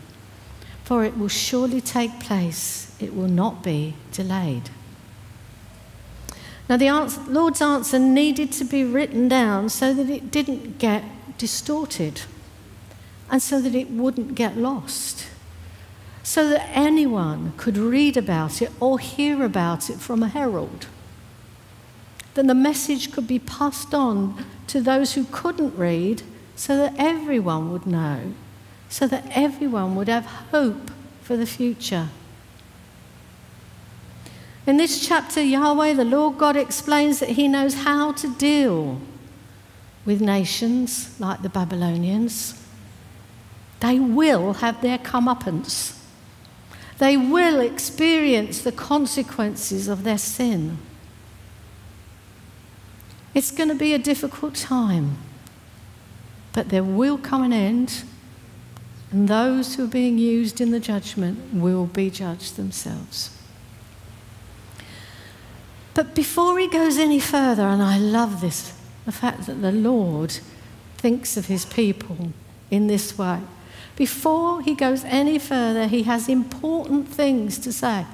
for 0.83 1.03
it 1.03 1.17
will 1.17 1.27
surely 1.27 1.81
take 1.81 2.19
place. 2.19 2.95
It 2.99 3.15
will 3.15 3.27
not 3.27 3.63
be 3.63 3.93
delayed. 4.11 4.71
Now, 6.67 6.77
the 6.77 6.87
answer, 6.87 7.21
Lord's 7.27 7.61
answer 7.61 7.99
needed 7.99 8.51
to 8.53 8.63
be 8.63 8.83
written 8.83 9.27
down 9.27 9.69
so 9.69 9.93
that 9.93 10.09
it 10.09 10.29
didn't 10.31 10.77
get 10.77 11.03
distorted 11.37 12.21
and 13.29 13.41
so 13.41 13.61
that 13.61 13.75
it 13.75 13.89
wouldn't 13.89 14.35
get 14.35 14.57
lost, 14.57 15.27
so 16.23 16.49
that 16.49 16.69
anyone 16.73 17.53
could 17.57 17.77
read 17.77 18.17
about 18.17 18.61
it 18.61 18.71
or 18.79 18.99
hear 18.99 19.43
about 19.43 19.89
it 19.89 19.97
from 19.97 20.23
a 20.23 20.27
herald. 20.27 20.87
Then 22.33 22.47
the 22.47 22.55
message 22.55 23.11
could 23.11 23.27
be 23.27 23.39
passed 23.39 23.93
on 23.93 24.45
to 24.67 24.81
those 24.81 25.13
who 25.13 25.25
couldn't 25.25 25.75
read 25.77 26.21
so 26.55 26.75
that 26.77 26.93
everyone 26.97 27.71
would 27.71 27.85
know, 27.85 28.33
so 28.89 29.07
that 29.07 29.25
everyone 29.31 29.95
would 29.95 30.07
have 30.07 30.25
hope 30.25 30.91
for 31.21 31.37
the 31.37 31.45
future. 31.45 32.09
In 34.67 34.77
this 34.77 35.07
chapter, 35.07 35.41
Yahweh, 35.41 35.93
the 35.93 36.05
Lord 36.05 36.37
God, 36.37 36.55
explains 36.55 37.19
that 37.19 37.29
He 37.29 37.47
knows 37.47 37.73
how 37.73 38.11
to 38.11 38.35
deal 38.35 39.01
with 40.05 40.21
nations 40.21 41.19
like 41.19 41.41
the 41.41 41.49
Babylonians. 41.49 42.58
They 43.79 43.99
will 43.99 44.53
have 44.55 44.81
their 44.81 44.97
comeuppance, 44.97 45.97
they 46.97 47.15
will 47.15 47.59
experience 47.61 48.61
the 48.61 48.73
consequences 48.73 49.87
of 49.87 50.03
their 50.03 50.17
sin. 50.17 50.77
It's 53.33 53.51
going 53.51 53.69
to 53.69 53.75
be 53.75 53.93
a 53.93 53.99
difficult 53.99 54.55
time. 54.55 55.17
But 56.51 56.69
there 56.69 56.83
will 56.83 57.17
come 57.17 57.43
an 57.43 57.53
end, 57.53 58.03
and 59.11 59.27
those 59.27 59.75
who 59.75 59.85
are 59.85 59.87
being 59.87 60.17
used 60.17 60.59
in 60.59 60.71
the 60.71 60.79
judgment 60.79 61.53
will 61.53 61.85
be 61.85 62.09
judged 62.09 62.55
themselves. 62.55 63.37
But 65.93 66.15
before 66.15 66.57
he 66.59 66.67
goes 66.67 66.97
any 66.97 67.19
further, 67.19 67.63
and 67.63 67.81
I 67.81 67.97
love 67.97 68.41
this, 68.41 68.73
the 69.05 69.11
fact 69.11 69.45
that 69.45 69.61
the 69.61 69.71
Lord 69.71 70.39
thinks 70.97 71.37
of 71.37 71.45
his 71.45 71.65
people 71.65 72.33
in 72.69 72.87
this 72.87 73.17
way. 73.17 73.39
Before 73.99 74.61
he 74.61 74.75
goes 74.75 75.03
any 75.03 75.37
further, 75.37 75.85
he 75.87 76.03
has 76.03 76.29
important 76.29 77.09
things 77.09 77.59
to 77.59 77.73
say 77.73 78.05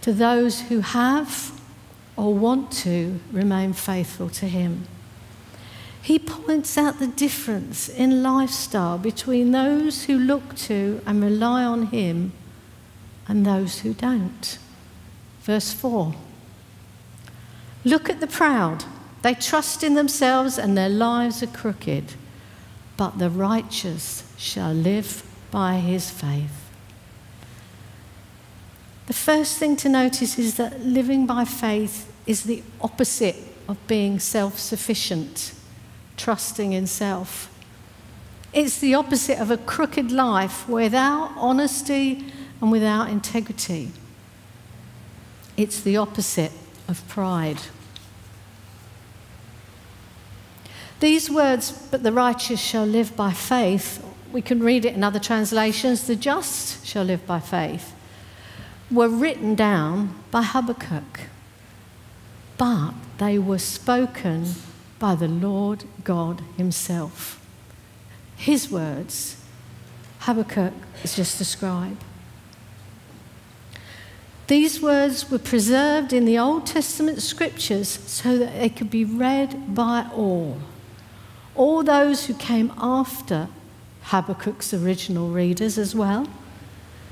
to 0.00 0.12
those 0.12 0.62
who 0.62 0.80
have 0.80 1.52
or 2.16 2.34
want 2.34 2.72
to 2.72 3.20
remain 3.30 3.72
faithful 3.72 4.28
to 4.30 4.48
him. 4.48 4.88
He 6.02 6.18
points 6.18 6.76
out 6.76 6.98
the 6.98 7.06
difference 7.06 7.88
in 7.88 8.24
lifestyle 8.24 8.98
between 8.98 9.52
those 9.52 10.06
who 10.06 10.18
look 10.18 10.56
to 10.56 11.00
and 11.06 11.22
rely 11.22 11.64
on 11.64 11.86
Him 11.86 12.32
and 13.28 13.44
those 13.44 13.80
who 13.80 13.92
don't. 13.92 14.58
Verse 15.42 15.72
4 15.72 16.14
Look 17.84 18.10
at 18.10 18.18
the 18.18 18.26
proud. 18.26 18.84
They 19.22 19.34
trust 19.34 19.84
in 19.84 19.94
themselves 19.94 20.58
and 20.58 20.76
their 20.76 20.88
lives 20.88 21.42
are 21.42 21.48
crooked, 21.48 22.14
but 22.96 23.18
the 23.18 23.30
righteous 23.30 24.25
shall 24.36 24.72
live 24.72 25.22
by 25.50 25.76
his 25.76 26.10
faith. 26.10 26.70
The 29.06 29.14
first 29.14 29.58
thing 29.58 29.76
to 29.76 29.88
notice 29.88 30.38
is 30.38 30.56
that 30.56 30.80
living 30.80 31.26
by 31.26 31.44
faith 31.44 32.12
is 32.26 32.42
the 32.42 32.62
opposite 32.80 33.36
of 33.68 33.84
being 33.86 34.18
self 34.18 34.58
sufficient 34.58 35.54
trusting 36.16 36.72
in 36.72 36.86
self. 36.86 37.52
It's 38.52 38.78
the 38.78 38.94
opposite 38.94 39.38
of 39.38 39.50
a 39.50 39.58
crooked 39.58 40.10
life 40.10 40.68
without 40.68 41.32
honesty 41.36 42.24
and 42.60 42.72
without 42.72 43.10
integrity. 43.10 43.90
It's 45.56 45.80
the 45.80 45.96
opposite 45.96 46.52
of 46.88 47.06
pride. 47.08 47.58
These 51.00 51.30
words, 51.30 51.70
but 51.90 52.02
the 52.02 52.12
righteous 52.12 52.60
shall 52.60 52.86
live 52.86 53.14
by 53.14 53.32
faith, 53.32 54.02
we 54.32 54.42
can 54.42 54.62
read 54.62 54.84
it 54.84 54.94
in 54.94 55.04
other 55.04 55.18
translations, 55.18 56.06
the 56.06 56.16
just 56.16 56.86
shall 56.86 57.04
live 57.04 57.26
by 57.26 57.40
faith, 57.40 57.94
were 58.90 59.08
written 59.08 59.54
down 59.54 60.14
by 60.30 60.42
Habakkuk, 60.42 61.20
but 62.56 62.92
they 63.18 63.38
were 63.38 63.58
spoken 63.58 64.46
by 64.98 65.14
the 65.14 65.28
Lord 65.28 65.84
God 66.04 66.42
Himself. 66.56 67.40
His 68.36 68.70
words, 68.70 69.42
Habakkuk 70.20 70.74
is 71.02 71.16
just 71.16 71.40
a 71.40 71.44
scribe. 71.44 71.98
These 74.46 74.80
words 74.80 75.28
were 75.30 75.38
preserved 75.38 76.12
in 76.12 76.24
the 76.24 76.38
Old 76.38 76.66
Testament 76.66 77.20
scriptures 77.20 77.88
so 77.88 78.38
that 78.38 78.58
they 78.58 78.68
could 78.68 78.90
be 78.90 79.04
read 79.04 79.74
by 79.74 80.08
all. 80.14 80.58
All 81.56 81.82
those 81.82 82.26
who 82.26 82.34
came 82.34 82.72
after 82.78 83.48
Habakkuk's 84.06 84.74
original 84.74 85.30
readers 85.30 85.78
as 85.78 85.94
well. 85.94 86.26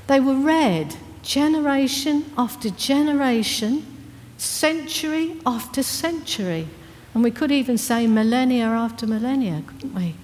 They 0.07 0.19
were 0.19 0.35
read 0.35 0.95
generation 1.23 2.31
after 2.37 2.69
generation, 2.69 3.85
century 4.37 5.37
after 5.45 5.81
century 5.81 6.67
and 7.15 7.23
we 7.23 7.31
could 7.31 7.49
even 7.49 7.77
say 7.77 8.07
millennia 8.07 8.65
after 8.65 9.07
millennia, 9.07 9.63
couldn't 9.65 9.95
we? 9.95 10.15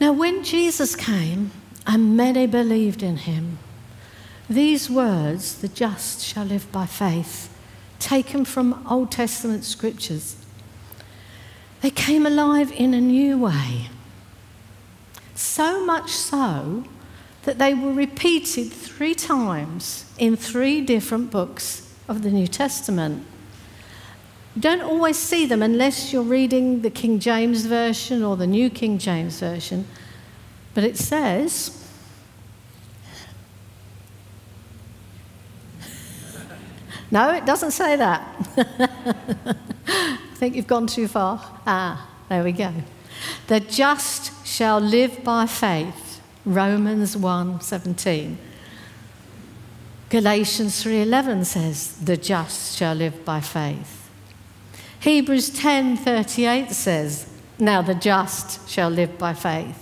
Now, 0.00 0.12
when 0.14 0.42
Jesus 0.42 0.96
came 0.96 1.50
and 1.86 2.16
many 2.16 2.46
believed 2.46 3.02
in 3.02 3.18
him, 3.18 3.58
these 4.48 4.88
words, 4.88 5.60
the 5.60 5.68
just 5.68 6.22
shall 6.22 6.46
live 6.46 6.72
by 6.72 6.86
faith, 6.86 7.54
taken 7.98 8.46
from 8.46 8.84
Old 8.88 9.12
Testament 9.12 9.64
scriptures, 9.64 10.36
they 11.84 11.90
came 11.90 12.24
alive 12.24 12.72
in 12.72 12.94
a 12.94 13.00
new 13.00 13.36
way. 13.36 13.90
So 15.34 15.84
much 15.84 16.08
so 16.08 16.84
that 17.42 17.58
they 17.58 17.74
were 17.74 17.92
repeated 17.92 18.72
three 18.72 19.14
times 19.14 20.10
in 20.16 20.34
three 20.34 20.80
different 20.80 21.30
books 21.30 21.94
of 22.08 22.22
the 22.22 22.30
New 22.30 22.46
Testament. 22.46 23.26
You 24.56 24.62
don't 24.62 24.80
always 24.80 25.18
see 25.18 25.44
them 25.44 25.62
unless 25.62 26.10
you're 26.10 26.22
reading 26.22 26.80
the 26.80 26.88
King 26.88 27.18
James 27.18 27.66
Version 27.66 28.24
or 28.24 28.38
the 28.38 28.46
New 28.46 28.70
King 28.70 28.96
James 28.96 29.38
Version. 29.40 29.86
But 30.72 30.84
it 30.84 30.96
says, 30.96 31.86
No, 37.10 37.30
it 37.34 37.44
doesn't 37.44 37.72
say 37.72 37.96
that. 37.96 39.60
I 40.34 40.36
think 40.36 40.56
you've 40.56 40.66
gone 40.66 40.88
too 40.88 41.06
far. 41.06 41.40
Ah, 41.64 42.08
there 42.28 42.42
we 42.42 42.50
go. 42.50 42.72
The 43.46 43.60
just 43.60 44.44
shall 44.44 44.80
live 44.80 45.22
by 45.22 45.46
faith. 45.46 46.20
Romans 46.44 47.16
1:17. 47.16 48.36
Galatians 50.10 50.82
3:11 50.82 51.44
says, 51.44 51.92
"The 52.02 52.16
just 52.16 52.76
shall 52.76 52.96
live 52.96 53.24
by 53.24 53.40
faith." 53.40 54.10
Hebrews 54.98 55.50
10:38 55.50 56.72
says, 56.72 57.26
"Now 57.60 57.80
the 57.80 57.94
just 57.94 58.68
shall 58.68 58.90
live 58.90 59.16
by 59.16 59.34
faith." 59.34 59.78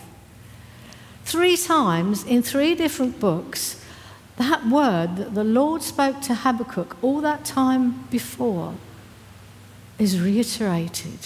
Three 1.24 1.56
times 1.56 2.24
in 2.24 2.42
three 2.42 2.74
different 2.74 3.18
books, 3.18 3.76
that 4.36 4.68
word 4.68 5.16
that 5.16 5.34
the 5.34 5.44
Lord 5.44 5.82
spoke 5.82 6.20
to 6.22 6.34
Habakkuk 6.34 6.98
all 7.00 7.22
that 7.22 7.46
time 7.46 8.04
before 8.10 8.74
is 10.02 10.20
reiterated. 10.20 11.18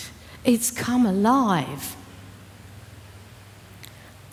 It's 0.45 0.71
come 0.71 1.07
alive. 1.07 1.97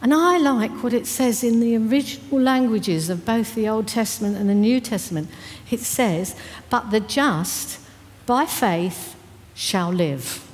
And 0.01 0.13
I 0.13 0.37
like 0.37 0.83
what 0.83 0.93
it 0.93 1.07
says 1.07 1.43
in 1.43 1.61
the 1.61 1.77
original 1.77 2.41
languages 2.41 3.09
of 3.09 3.25
both 3.25 3.55
the 3.55 3.69
Old 3.69 3.87
Testament 3.87 4.35
and 4.35 4.49
the 4.49 4.53
New 4.53 4.81
Testament. 4.81 5.29
It 5.71 5.79
says, 5.79 6.35
But 6.69 6.91
the 6.91 6.99
just 6.99 7.79
by 8.25 8.45
faith 8.45 9.15
shall 9.55 9.91
live. 9.91 10.45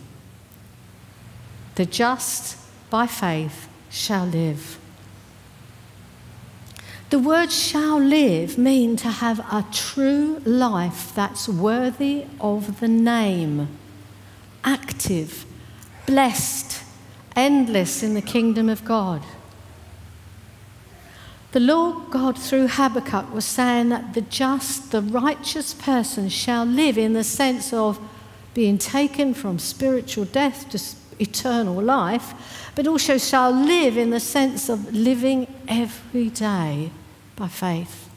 The 1.75 1.86
just 1.86 2.58
by 2.89 3.08
faith 3.08 3.67
shall 3.89 4.25
live. 4.25 4.79
The 7.10 7.18
word 7.18 7.51
shall 7.51 8.00
live 8.00 8.60
mean 8.60 8.96
to 8.98 9.08
have 9.08 9.39
a 9.39 9.66
true 9.72 10.44
life 10.46 11.12
that's 11.16 11.50
worthy 11.50 12.25
of 12.39 12.80
the 12.80 12.88
name, 12.88 13.68
active, 14.63 15.44
blessed, 16.06 16.84
endless 17.36 18.04
in 18.04 18.13
the 18.13 18.22
kingdom 18.22 18.70
of 18.70 18.86
God. 18.86 19.24
The 21.51 21.60
Lord 21.60 22.12
God, 22.12 22.38
through 22.38 22.68
Habakkuk, 22.68 23.34
was 23.34 23.46
saying 23.46 23.89
that 23.89 24.13
the 24.13 24.22
just, 24.22 24.92
the 24.92 25.01
righteous 25.01 25.74
person 25.74 26.30
shall 26.30 26.63
live 26.63 26.96
in 26.96 27.13
the 27.13 27.24
sense 27.24 27.74
of 27.74 28.00
being 28.54 28.78
taken 28.78 29.34
from 29.34 29.58
spiritual 29.58 30.25
death 30.25 30.70
to 30.70 30.80
eternal 31.20 31.82
life, 31.82 32.70
but 32.75 32.86
also 32.86 33.18
shall 33.18 33.50
live 33.50 33.98
in 33.98 34.12
the 34.12 34.20
sense 34.20 34.70
of 34.70 34.94
living 34.94 35.48
every 35.68 36.30
day 36.30 36.92
by 37.39 37.48
faith. 37.48 38.10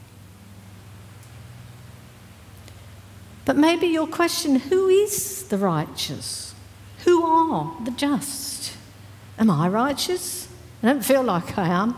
But 3.45 3.57
maybe 3.57 3.87
your 3.87 4.07
question 4.07 4.55
who 4.55 4.87
is 4.87 5.43
the 5.43 5.57
righteous? 5.57 6.53
Who 7.05 7.23
are 7.23 7.75
the 7.83 7.91
just? 7.91 8.77
Am 9.39 9.49
I 9.49 9.67
righteous? 9.67 10.47
I 10.81 10.87
don't 10.87 11.03
feel 11.03 11.23
like 11.23 11.57
I 11.57 11.67
am. 11.67 11.95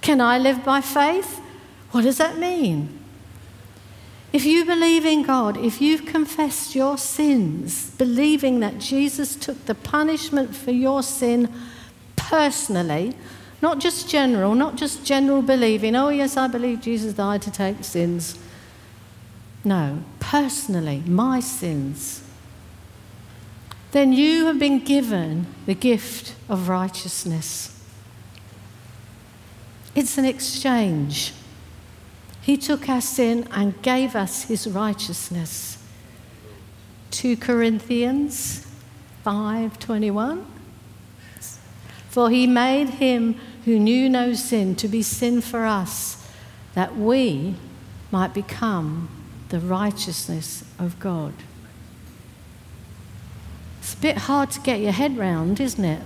Can 0.00 0.20
I 0.20 0.38
live 0.38 0.64
by 0.64 0.80
faith? 0.80 1.40
What 1.90 2.02
does 2.02 2.18
that 2.18 2.38
mean? 2.38 2.98
If 4.32 4.46
you 4.46 4.64
believe 4.64 5.04
in 5.04 5.22
God, 5.22 5.58
if 5.58 5.80
you've 5.80 6.06
confessed 6.06 6.74
your 6.74 6.96
sins, 6.96 7.90
believing 7.90 8.60
that 8.60 8.78
Jesus 8.78 9.36
took 9.36 9.66
the 9.66 9.74
punishment 9.74 10.56
for 10.56 10.70
your 10.70 11.02
sin 11.02 11.52
personally, 12.16 13.14
not 13.62 13.78
just 13.78 14.08
general, 14.08 14.54
not 14.56 14.76
just 14.76 15.04
general 15.04 15.40
believing, 15.40 15.94
oh, 15.94 16.08
yes, 16.08 16.36
I 16.36 16.48
believe 16.48 16.80
Jesus 16.80 17.14
died 17.14 17.40
to 17.42 17.50
take 17.50 17.84
sins. 17.84 18.36
No, 19.64 20.02
personally, 20.18 21.04
my 21.06 21.38
sins. 21.38 22.24
Then 23.92 24.12
you 24.12 24.46
have 24.46 24.58
been 24.58 24.80
given 24.80 25.46
the 25.66 25.74
gift 25.74 26.34
of 26.48 26.68
righteousness. 26.68 27.78
It's 29.94 30.18
an 30.18 30.24
exchange. 30.24 31.32
He 32.40 32.56
took 32.56 32.88
our 32.88 33.00
sin 33.00 33.46
and 33.52 33.80
gave 33.82 34.16
us 34.16 34.44
his 34.44 34.66
righteousness. 34.66 35.78
2 37.12 37.36
Corinthians 37.36 38.66
5:21 39.24 40.46
For 42.08 42.30
he 42.30 42.46
made 42.46 42.88
him 42.88 43.38
who 43.64 43.78
knew 43.78 44.08
no 44.08 44.32
sin 44.34 44.74
to 44.76 44.88
be 44.88 45.02
sin 45.02 45.40
for 45.40 45.64
us 45.64 46.28
that 46.74 46.96
we 46.96 47.54
might 48.10 48.34
become 48.34 49.08
the 49.50 49.60
righteousness 49.60 50.64
of 50.78 50.98
God. 50.98 51.34
It's 53.80 53.94
a 53.94 53.98
bit 53.98 54.18
hard 54.18 54.50
to 54.52 54.60
get 54.60 54.80
your 54.80 54.92
head 54.92 55.16
round, 55.16 55.60
isn't 55.60 55.84
it? 55.84 56.02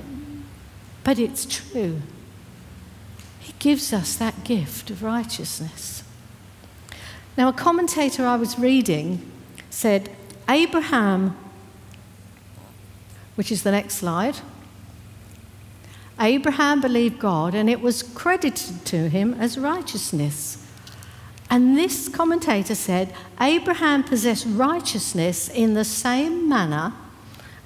But 1.04 1.18
it's 1.18 1.44
true 1.46 2.00
He 3.40 3.54
gives 3.58 3.92
us 3.92 4.16
that 4.16 4.44
gift 4.44 4.90
of 4.90 5.02
righteousness. 5.02 6.02
Now, 7.36 7.48
a 7.48 7.52
commentator 7.52 8.26
I 8.26 8.36
was 8.36 8.58
reading 8.58 9.30
said 9.68 10.10
Abraham, 10.48 11.36
which 13.34 13.52
is 13.52 13.62
the 13.62 13.70
next 13.70 13.96
slide, 13.96 14.36
Abraham 16.18 16.80
believed 16.80 17.18
God 17.18 17.54
and 17.54 17.68
it 17.68 17.80
was 17.80 18.02
credited 18.02 18.84
to 18.86 19.08
him 19.08 19.34
as 19.34 19.58
righteousness. 19.58 20.64
And 21.50 21.76
this 21.76 22.08
commentator 22.08 22.74
said 22.74 23.14
Abraham 23.40 24.02
possessed 24.02 24.46
righteousness 24.48 25.48
in 25.48 25.74
the 25.74 25.84
same 25.84 26.48
manner 26.48 26.94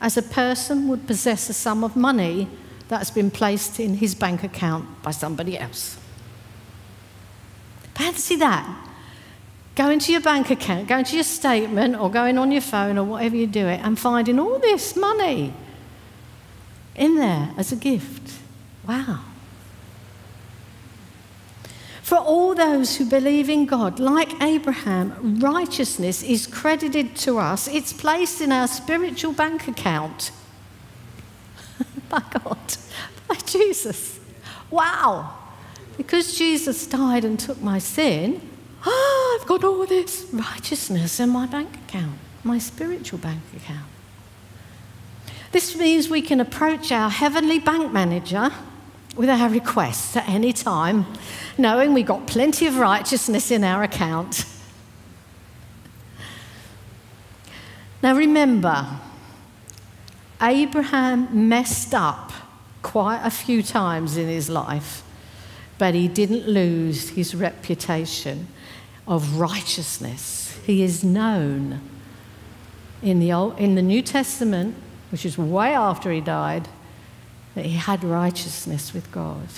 as 0.00 0.16
a 0.16 0.22
person 0.22 0.88
would 0.88 1.06
possess 1.06 1.48
a 1.48 1.52
sum 1.52 1.84
of 1.84 1.96
money 1.96 2.48
that's 2.88 3.10
been 3.10 3.30
placed 3.30 3.78
in 3.78 3.94
his 3.94 4.14
bank 4.14 4.42
account 4.42 5.02
by 5.02 5.12
somebody 5.12 5.56
else. 5.56 5.96
Fancy 7.94 8.36
that. 8.36 8.86
Go 9.76 9.88
into 9.90 10.10
your 10.10 10.20
bank 10.20 10.50
account, 10.50 10.88
go 10.88 10.98
into 10.98 11.14
your 11.14 11.24
statement, 11.24 11.96
or 11.96 12.10
going 12.10 12.36
on 12.36 12.50
your 12.50 12.60
phone, 12.60 12.98
or 12.98 13.04
whatever 13.04 13.36
you 13.36 13.46
do 13.46 13.66
it, 13.66 13.80
and 13.82 13.98
finding 13.98 14.38
all 14.38 14.58
this 14.58 14.96
money 14.96 15.54
in 16.96 17.16
there 17.16 17.50
as 17.56 17.72
a 17.72 17.76
gift. 17.76 18.39
Wow. 18.90 19.20
For 22.02 22.18
all 22.18 22.56
those 22.56 22.96
who 22.96 23.04
believe 23.04 23.48
in 23.48 23.64
God, 23.64 24.00
like 24.00 24.42
Abraham, 24.42 25.38
righteousness 25.38 26.24
is 26.24 26.48
credited 26.48 27.14
to 27.18 27.38
us. 27.38 27.68
It's 27.68 27.92
placed 27.92 28.40
in 28.40 28.50
our 28.50 28.66
spiritual 28.66 29.32
bank 29.32 29.68
account 29.68 30.32
by 32.08 32.20
God, 32.32 32.58
by 33.28 33.36
Jesus. 33.46 34.18
Wow. 34.70 35.38
Because 35.96 36.36
Jesus 36.36 36.84
died 36.88 37.24
and 37.24 37.38
took 37.38 37.62
my 37.62 37.78
sin, 37.78 38.40
oh, 38.84 39.38
I've 39.40 39.46
got 39.46 39.62
all 39.62 39.86
this 39.86 40.26
righteousness 40.32 41.20
in 41.20 41.28
my 41.28 41.46
bank 41.46 41.76
account, 41.86 42.18
my 42.42 42.58
spiritual 42.58 43.20
bank 43.20 43.42
account. 43.54 43.86
This 45.52 45.76
means 45.76 46.08
we 46.08 46.22
can 46.22 46.40
approach 46.40 46.90
our 46.90 47.08
heavenly 47.08 47.60
bank 47.60 47.92
manager 47.92 48.50
with 49.16 49.28
our 49.28 49.48
requests 49.48 50.16
at 50.16 50.28
any 50.28 50.52
time, 50.52 51.06
knowing 51.58 51.92
we've 51.92 52.06
got 52.06 52.26
plenty 52.26 52.66
of 52.66 52.76
righteousness 52.76 53.50
in 53.50 53.64
our 53.64 53.82
account. 53.82 54.44
Now 58.02 58.14
remember, 58.14 58.86
Abraham 60.40 61.48
messed 61.48 61.94
up 61.94 62.32
quite 62.82 63.20
a 63.24 63.30
few 63.30 63.62
times 63.62 64.16
in 64.16 64.26
his 64.26 64.48
life, 64.48 65.02
but 65.76 65.94
he 65.94 66.08
didn't 66.08 66.48
lose 66.48 67.10
his 67.10 67.34
reputation 67.34 68.46
of 69.06 69.38
righteousness. 69.38 70.58
He 70.64 70.82
is 70.82 71.04
known 71.04 71.80
in 73.02 73.18
the, 73.18 73.32
Old, 73.32 73.58
in 73.58 73.74
the 73.74 73.82
New 73.82 74.02
Testament, 74.02 74.76
which 75.10 75.26
is 75.26 75.36
way 75.36 75.74
after 75.74 76.10
he 76.10 76.20
died, 76.20 76.68
that 77.54 77.64
he 77.64 77.72
had 77.72 78.04
righteousness 78.04 78.92
with 78.92 79.10
God. 79.12 79.48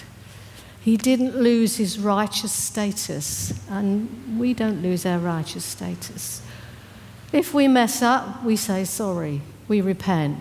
He 0.81 0.97
didn't 0.97 1.37
lose 1.37 1.77
his 1.77 1.99
righteous 1.99 2.53
status, 2.53 3.55
and 3.69 4.39
we 4.39 4.53
don't 4.53 4.83
lose 4.83 5.07
our 5.07 5.19
righteous 5.19 5.65
status. 5.65 6.43
If 7.33 7.55
we 7.55 7.69
mess 7.69 8.03
up, 8.03 8.45
we 8.45 8.57
say 8.57 8.85
sorry, 8.85 9.43
we 9.69 9.81
repent, 9.81 10.41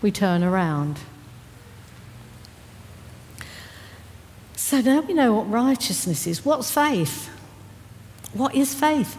we 0.00 0.10
turn 0.10 0.44
around. 0.44 1.00
So 4.54 4.80
now 4.80 5.00
we 5.00 5.14
know 5.14 5.34
what 5.34 5.50
righteousness 5.50 6.26
is. 6.26 6.44
What's 6.44 6.70
faith? 6.70 7.28
What 8.34 8.54
is 8.54 8.74
faith? 8.74 9.16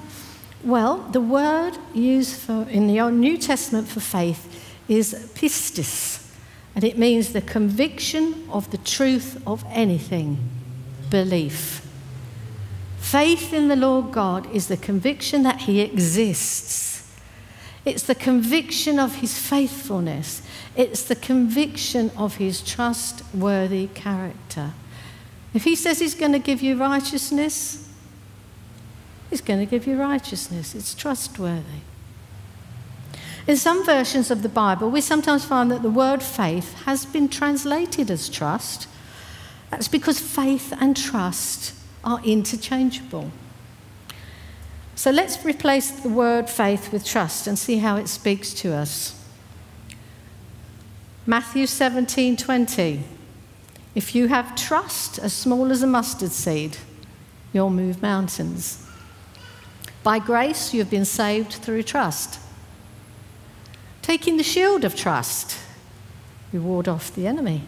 Well, 0.64 0.98
the 1.12 1.22
word 1.22 1.78
used 1.94 2.36
for, 2.36 2.68
in 2.70 2.88
the 2.88 3.00
Old 3.00 3.14
New 3.14 3.38
Testament 3.38 3.88
for 3.88 4.00
faith 4.00 4.46
is 4.88 5.14
pistis, 5.36 6.19
and 6.80 6.86
it 6.86 6.98
means 6.98 7.34
the 7.34 7.42
conviction 7.42 8.48
of 8.50 8.72
the 8.72 8.78
truth 8.78 9.44
of 9.46 9.66
anything, 9.70 10.38
belief. 11.10 11.86
Faith 13.00 13.52
in 13.52 13.68
the 13.68 13.76
Lord 13.76 14.14
God 14.14 14.50
is 14.56 14.70
the 14.70 14.78
conviction 14.78 15.44
that 15.44 15.64
He 15.64 15.82
exists. 15.82 17.14
It's 17.84 18.04
the 18.04 18.16
conviction 18.16 18.98
of 18.98 19.16
His 19.16 19.38
faithfulness. 19.38 20.42
It's 20.74 21.04
the 21.04 21.18
conviction 21.18 22.12
of 22.16 22.38
his 22.38 22.62
trustworthy 22.62 23.88
character. 23.88 24.72
If 25.54 25.66
he 25.66 25.76
says 25.76 26.00
he's 26.00 26.16
going 26.16 26.32
to 26.32 26.40
give 26.40 26.62
you 26.62 26.78
righteousness, 26.78 27.90
he's 29.30 29.42
going 29.42 29.60
to 29.60 29.66
give 29.66 29.86
you 29.86 30.00
righteousness. 30.00 30.76
It's 30.76 30.96
trustworthy. 30.96 31.82
In 33.48 33.58
some 33.58 33.86
versions 33.86 34.30
of 34.30 34.42
the 34.44 34.50
Bible, 34.50 34.90
we 34.90 35.02
sometimes 35.02 35.46
find 35.46 35.72
that 35.72 35.82
the 35.82 35.90
word 35.90 36.22
faith 36.22 36.74
has 36.84 37.06
been 37.06 37.30
translated 37.30 38.12
as 38.12 38.30
trust. 38.30 38.88
That's 39.72 39.88
because 39.88 40.20
faith 40.20 40.74
and 40.80 40.96
trust 40.96 41.74
are 42.04 42.22
interchangeable. 42.24 43.32
So 44.96 45.12
let's 45.12 45.44
replace 45.46 45.92
the 45.92 46.10
word 46.10 46.50
faith 46.50 46.92
with 46.92 47.06
trust 47.06 47.48
and 47.48 47.58
see 47.58 47.78
how 47.78 47.96
it 47.96 48.10
speaks 48.10 48.54
to 48.56 48.74
us. 48.74 49.16
Matthew 51.26 51.68
17 51.68 52.36
20. 52.36 53.04
If 53.96 54.14
you 54.14 54.28
have 54.28 54.56
trust 54.56 55.18
as 55.20 55.34
small 55.34 55.72
as 55.72 55.82
a 55.82 55.88
mustard 55.88 56.32
seed, 56.32 56.78
you'll 57.54 57.70
move 57.70 58.02
mountains. 58.02 58.86
By 60.04 60.20
grace, 60.20 60.74
you 60.74 60.80
have 60.80 60.90
been 60.90 61.06
saved 61.06 61.54
through 61.54 61.84
trust. 61.84 62.40
Taking 64.10 64.38
the 64.38 64.44
shield 64.44 64.86
of 64.86 64.96
trust, 64.96 65.56
you 66.52 66.64
ward 66.64 66.88
off 66.88 67.14
the 67.14 67.28
enemy. 67.28 67.62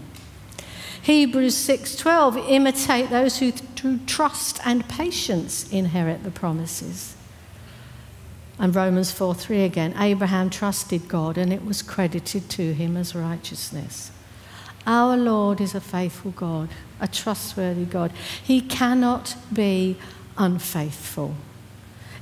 Hebrews 1.04 1.56
6:12 1.56 2.36
imitate 2.49 3.12
those 3.12 3.38
who 3.38 3.51
through 3.51 3.99
trust 4.08 4.60
and 4.65 4.89
patience 4.89 5.69
inherit 5.71 6.23
the 6.23 6.32
promises. 6.32 7.13
And 8.58 8.75
Romans 8.75 9.12
4:3 9.12 9.63
again, 9.63 9.93
Abraham 9.99 10.49
trusted 10.49 11.08
God 11.08 11.38
and 11.38 11.54
it 11.54 11.63
was 11.63 11.84
credited 11.84 12.49
to 12.49 12.73
him 12.73 12.97
as 12.97 13.13
righteousness. 13.13 14.10
Our 14.88 15.15
Lord 15.15 15.62
is 15.62 15.75
a 15.75 15.80
faithful 15.80 16.32
God, 16.32 16.69
a 16.99 17.08
trustworthy 17.08 17.86
God. 17.86 18.12
He 18.43 18.62
cannot 18.62 19.36
be 19.54 19.95
unfaithful. 20.39 21.36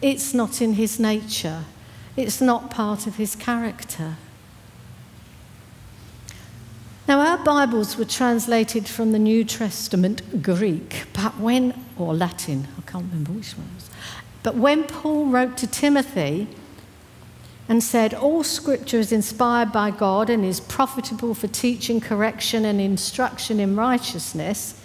It's 0.01 0.33
not 0.33 0.61
in 0.61 0.73
his 0.73 0.99
nature. 0.99 1.63
It's 2.19 2.41
not 2.41 2.69
part 2.69 3.07
of 3.07 3.15
his 3.15 3.33
character. 3.33 4.17
Now, 7.07 7.21
our 7.21 7.37
Bibles 7.37 7.95
were 7.95 8.03
translated 8.03 8.89
from 8.89 9.13
the 9.13 9.19
New 9.19 9.45
Testament 9.45 10.43
Greek, 10.43 11.05
but 11.13 11.37
when, 11.39 11.73
or 11.97 12.13
Latin, 12.13 12.67
I 12.77 12.81
can't 12.81 13.05
remember 13.05 13.31
which 13.31 13.53
one 13.53 13.67
it 13.67 13.75
was. 13.75 13.89
But 14.43 14.55
when 14.55 14.83
Paul 14.83 15.27
wrote 15.27 15.55
to 15.59 15.67
Timothy 15.67 16.49
and 17.69 17.81
said, 17.81 18.13
All 18.13 18.43
scripture 18.43 18.99
is 18.99 19.13
inspired 19.13 19.71
by 19.71 19.89
God 19.89 20.29
and 20.29 20.43
is 20.43 20.59
profitable 20.59 21.33
for 21.33 21.47
teaching, 21.47 22.01
correction, 22.01 22.65
and 22.65 22.81
instruction 22.81 23.61
in 23.61 23.77
righteousness, 23.77 24.77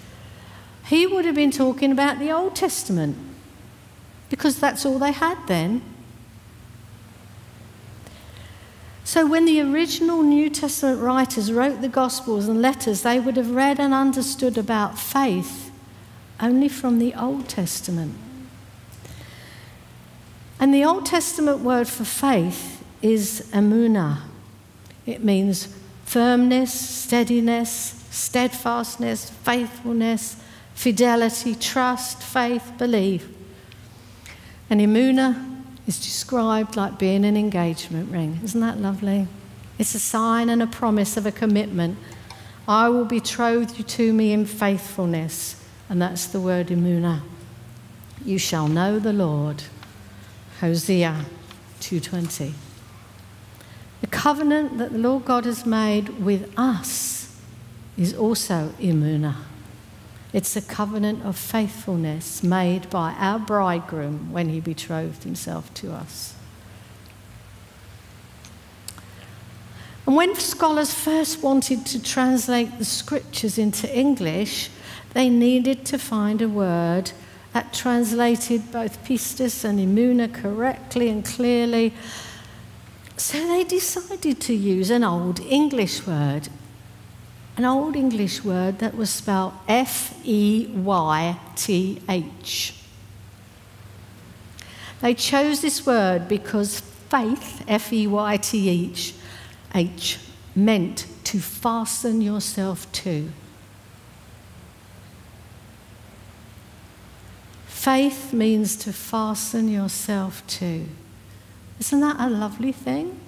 he 0.86 1.04
would 1.04 1.24
have 1.24 1.34
been 1.34 1.50
talking 1.50 1.90
about 1.90 2.20
the 2.20 2.30
Old 2.30 2.54
Testament 2.54 3.16
because 4.30 4.60
that's 4.60 4.86
all 4.86 5.00
they 5.00 5.10
had 5.10 5.48
then. 5.48 5.82
So, 9.06 9.26
when 9.26 9.44
the 9.44 9.60
original 9.60 10.22
New 10.22 10.48
Testament 10.48 11.02
writers 11.02 11.52
wrote 11.52 11.82
the 11.82 11.90
Gospels 11.90 12.48
and 12.48 12.62
letters, 12.62 13.02
they 13.02 13.20
would 13.20 13.36
have 13.36 13.50
read 13.50 13.78
and 13.78 13.92
understood 13.92 14.56
about 14.56 14.98
faith 14.98 15.70
only 16.40 16.70
from 16.70 16.98
the 16.98 17.14
Old 17.14 17.46
Testament. 17.46 18.14
And 20.58 20.72
the 20.72 20.84
Old 20.84 21.04
Testament 21.04 21.58
word 21.58 21.86
for 21.86 22.04
faith 22.04 22.82
is 23.02 23.46
emunah. 23.52 24.22
It 25.04 25.22
means 25.22 25.76
firmness, 26.06 26.72
steadiness, 26.72 28.06
steadfastness, 28.10 29.28
faithfulness, 29.28 30.42
fidelity, 30.74 31.54
trust, 31.54 32.22
faith, 32.22 32.72
belief. 32.78 33.28
And 34.70 34.80
emunah 34.80 35.53
is 35.86 35.98
described 35.98 36.76
like 36.76 36.98
being 36.98 37.24
an 37.24 37.36
engagement 37.36 38.10
ring. 38.10 38.40
Isn't 38.42 38.60
that 38.60 38.78
lovely? 38.78 39.28
It's 39.78 39.94
a 39.94 39.98
sign 39.98 40.48
and 40.48 40.62
a 40.62 40.66
promise 40.66 41.16
of 41.16 41.26
a 41.26 41.32
commitment. 41.32 41.98
I 42.66 42.88
will 42.88 43.04
betroth 43.04 43.76
you 43.78 43.84
to 43.84 44.12
me 44.12 44.32
in 44.32 44.46
faithfulness. 44.46 45.62
And 45.88 46.00
that's 46.00 46.26
the 46.26 46.40
word 46.40 46.68
emunah. 46.68 47.20
You 48.24 48.38
shall 48.38 48.68
know 48.68 48.98
the 48.98 49.12
Lord. 49.12 49.64
Hosea 50.60 51.26
2:20. 51.80 52.54
The 54.00 54.06
covenant 54.06 54.78
that 54.78 54.92
the 54.92 54.98
Lord 54.98 55.24
God 55.24 55.44
has 55.44 55.66
made 55.66 56.20
with 56.24 56.50
us 56.56 57.36
is 57.98 58.14
also 58.14 58.72
emunah. 58.80 59.36
It's 60.34 60.56
a 60.56 60.62
covenant 60.62 61.22
of 61.24 61.36
faithfulness 61.36 62.42
made 62.42 62.90
by 62.90 63.12
our 63.12 63.38
bridegroom 63.38 64.32
when 64.32 64.48
he 64.48 64.58
betrothed 64.58 65.22
himself 65.22 65.72
to 65.74 65.92
us. 65.92 66.34
And 70.04 70.16
when 70.16 70.34
scholars 70.34 70.92
first 70.92 71.40
wanted 71.40 71.86
to 71.86 72.02
translate 72.02 72.78
the 72.78 72.84
scriptures 72.84 73.58
into 73.58 73.88
English, 73.96 74.70
they 75.12 75.30
needed 75.30 75.86
to 75.86 75.98
find 75.98 76.42
a 76.42 76.48
word 76.48 77.12
that 77.52 77.72
translated 77.72 78.72
both 78.72 79.04
pistis 79.04 79.64
and 79.64 79.78
emunah 79.78 80.34
correctly 80.34 81.10
and 81.10 81.24
clearly. 81.24 81.94
So 83.16 83.38
they 83.46 83.62
decided 83.62 84.40
to 84.40 84.52
use 84.52 84.90
an 84.90 85.04
old 85.04 85.38
English 85.38 86.08
word 86.08 86.48
an 87.56 87.64
old 87.64 87.94
English 87.94 88.44
word 88.44 88.78
that 88.80 88.96
was 88.96 89.10
spelled 89.10 89.52
F 89.68 90.18
E 90.24 90.68
Y 90.74 91.38
T 91.54 92.02
H. 92.08 92.74
They 95.00 95.14
chose 95.14 95.60
this 95.60 95.86
word 95.86 96.28
because 96.28 96.80
faith, 96.80 97.62
F 97.68 97.92
E 97.92 98.06
Y 98.06 98.36
T 98.38 99.14
H, 99.74 100.18
meant 100.56 101.06
to 101.24 101.38
fasten 101.38 102.20
yourself 102.20 102.90
to. 102.92 103.30
Faith 107.66 108.32
means 108.32 108.76
to 108.76 108.92
fasten 108.92 109.68
yourself 109.68 110.44
to. 110.46 110.86
Isn't 111.78 112.00
that 112.00 112.16
a 112.18 112.30
lovely 112.30 112.72
thing? 112.72 113.20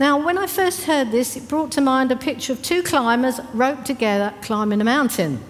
Now, 0.00 0.16
when 0.16 0.38
I 0.38 0.46
first 0.46 0.84
heard 0.84 1.10
this, 1.10 1.36
it 1.36 1.46
brought 1.46 1.72
to 1.72 1.82
mind 1.82 2.10
a 2.10 2.16
picture 2.16 2.54
of 2.54 2.62
two 2.62 2.82
climbers 2.82 3.38
roped 3.52 3.84
together 3.84 4.32
climbing 4.40 4.80
a 4.80 4.84
mountain. 4.84 5.44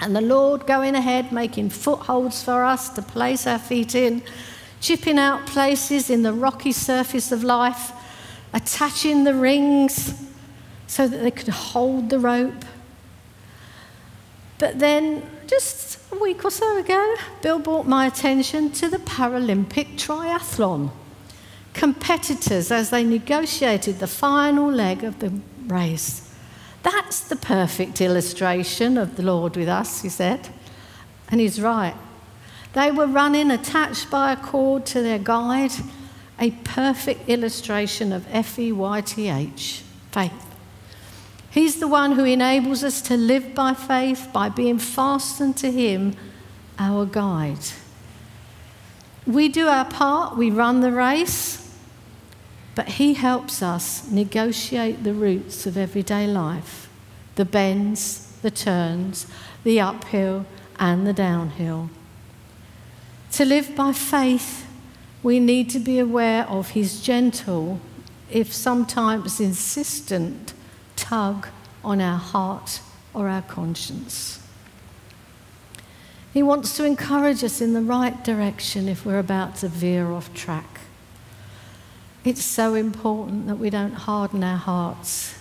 And 0.00 0.16
the 0.16 0.20
Lord 0.20 0.66
going 0.66 0.96
ahead, 0.96 1.30
making 1.30 1.70
footholds 1.70 2.42
for 2.42 2.64
us 2.64 2.88
to 2.88 3.02
place 3.02 3.46
our 3.46 3.60
feet 3.60 3.94
in, 3.94 4.24
chipping 4.80 5.20
out 5.20 5.46
places 5.46 6.10
in 6.10 6.24
the 6.24 6.32
rocky 6.32 6.72
surface 6.72 7.30
of 7.30 7.44
life, 7.44 7.92
attaching 8.52 9.22
the 9.22 9.34
rings 9.34 10.20
so 10.88 11.06
that 11.06 11.18
they 11.18 11.30
could 11.30 11.50
hold 11.50 12.10
the 12.10 12.18
rope. 12.18 12.64
But 14.58 14.80
then, 14.80 15.22
just 15.46 16.00
a 16.10 16.18
week 16.18 16.44
or 16.44 16.50
so 16.50 16.76
ago, 16.76 17.14
Bill 17.40 17.60
brought 17.60 17.86
my 17.86 18.06
attention 18.08 18.72
to 18.72 18.88
the 18.88 18.98
Paralympic 18.98 19.96
triathlon 19.96 20.90
competitors 21.74 22.70
as 22.70 22.90
they 22.90 23.04
negotiated 23.04 23.98
the 23.98 24.06
final 24.06 24.70
leg 24.70 25.04
of 25.04 25.18
the 25.20 25.32
race. 25.66 26.28
That's 26.82 27.20
the 27.20 27.36
perfect 27.36 28.00
illustration 28.00 28.96
of 28.96 29.16
the 29.16 29.22
Lord 29.22 29.56
with 29.56 29.68
us, 29.68 30.02
he 30.02 30.08
said. 30.08 30.48
And 31.30 31.40
he's 31.40 31.60
right. 31.60 31.94
They 32.72 32.90
were 32.90 33.06
running 33.06 33.50
attached 33.50 34.10
by 34.10 34.32
a 34.32 34.36
cord 34.36 34.86
to 34.86 35.02
their 35.02 35.18
guide, 35.18 35.72
a 36.38 36.50
perfect 36.50 37.28
illustration 37.28 38.12
of 38.12 38.26
F 38.30 38.58
E 38.58 38.72
Y 38.72 39.00
T 39.00 39.28
H, 39.28 39.82
faith. 40.12 40.46
He's 41.50 41.80
the 41.80 41.88
one 41.88 42.12
who 42.12 42.24
enables 42.24 42.84
us 42.84 43.02
to 43.02 43.16
live 43.16 43.54
by 43.54 43.74
faith 43.74 44.28
by 44.32 44.48
being 44.48 44.78
fastened 44.78 45.56
to 45.58 45.70
Him, 45.70 46.14
our 46.78 47.04
guide. 47.04 47.58
We 49.30 49.48
do 49.48 49.68
our 49.68 49.84
part, 49.84 50.36
we 50.36 50.50
run 50.50 50.80
the 50.80 50.90
race, 50.90 51.72
but 52.74 52.88
He 52.88 53.14
helps 53.14 53.62
us 53.62 54.10
negotiate 54.10 55.04
the 55.04 55.14
routes 55.14 55.66
of 55.66 55.76
everyday 55.76 56.26
life 56.26 56.88
the 57.36 57.44
bends, 57.44 58.36
the 58.42 58.50
turns, 58.50 59.28
the 59.62 59.80
uphill, 59.80 60.46
and 60.80 61.06
the 61.06 61.12
downhill. 61.12 61.90
To 63.32 63.44
live 63.44 63.76
by 63.76 63.92
faith, 63.92 64.66
we 65.22 65.38
need 65.38 65.70
to 65.70 65.78
be 65.78 66.00
aware 66.00 66.44
of 66.48 66.70
His 66.70 67.00
gentle, 67.00 67.80
if 68.32 68.52
sometimes 68.52 69.38
insistent, 69.38 70.54
tug 70.96 71.46
on 71.84 72.00
our 72.00 72.18
heart 72.18 72.80
or 73.14 73.28
our 73.28 73.42
conscience. 73.42 74.39
He 76.32 76.42
wants 76.42 76.76
to 76.76 76.84
encourage 76.84 77.42
us 77.42 77.60
in 77.60 77.72
the 77.72 77.82
right 77.82 78.22
direction 78.22 78.88
if 78.88 79.04
we're 79.04 79.18
about 79.18 79.56
to 79.56 79.68
veer 79.68 80.12
off 80.12 80.32
track. 80.32 80.80
It's 82.24 82.44
so 82.44 82.74
important 82.74 83.46
that 83.46 83.56
we 83.56 83.70
don't 83.70 83.94
harden 83.94 84.44
our 84.44 84.58
hearts, 84.58 85.34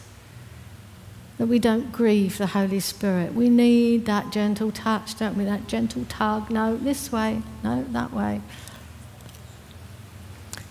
that 1.37 1.47
we 1.47 1.59
don't 1.59 1.91
grieve 1.91 2.37
the 2.37 2.47
Holy 2.47 2.79
Spirit. 2.79 3.33
We 3.33 3.49
need 3.49 4.05
that 4.05 4.31
gentle 4.31 4.71
touch, 4.71 5.17
don't 5.19 5.37
we? 5.37 5.43
That 5.43 5.67
gentle 5.67 6.05
tug. 6.09 6.49
No, 6.49 6.75
this 6.75 7.11
way. 7.11 7.43
No, 7.63 7.83
that 7.89 8.11
way. 8.11 8.41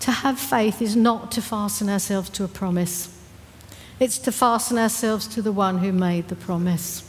To 0.01 0.11
have 0.11 0.39
faith 0.39 0.81
is 0.81 0.95
not 0.95 1.31
to 1.33 1.41
fasten 1.41 1.89
ourselves 1.89 2.29
to 2.31 2.43
a 2.43 2.47
promise, 2.47 3.15
it's 3.99 4.17
to 4.19 4.31
fasten 4.31 4.77
ourselves 4.77 5.27
to 5.27 5.41
the 5.41 5.51
one 5.51 5.79
who 5.79 5.91
made 5.91 6.27
the 6.27 6.35
promise. 6.35 7.08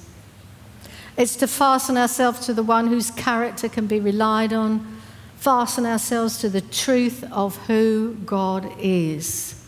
It's 1.21 1.37
to 1.37 1.47
fasten 1.47 1.99
ourselves 1.99 2.47
to 2.47 2.55
the 2.55 2.63
one 2.63 2.87
whose 2.87 3.11
character 3.11 3.69
can 3.69 3.87
be 3.87 4.01
relied 4.01 4.55
on 4.55 5.03
fasten 5.37 5.85
ourselves 5.85 6.39
to 6.39 6.49
the 6.49 6.63
truth 6.63 7.23
of 7.31 7.59
who 7.67 8.15
God 8.25 8.73
is. 8.79 9.63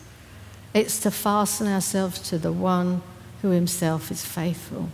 It's 0.73 0.99
to 1.01 1.11
fasten 1.11 1.67
ourselves 1.67 2.21
to 2.31 2.39
the 2.39 2.53
one 2.53 3.03
who 3.43 3.51
himself 3.51 4.11
is 4.11 4.25
faithful. 4.25 4.89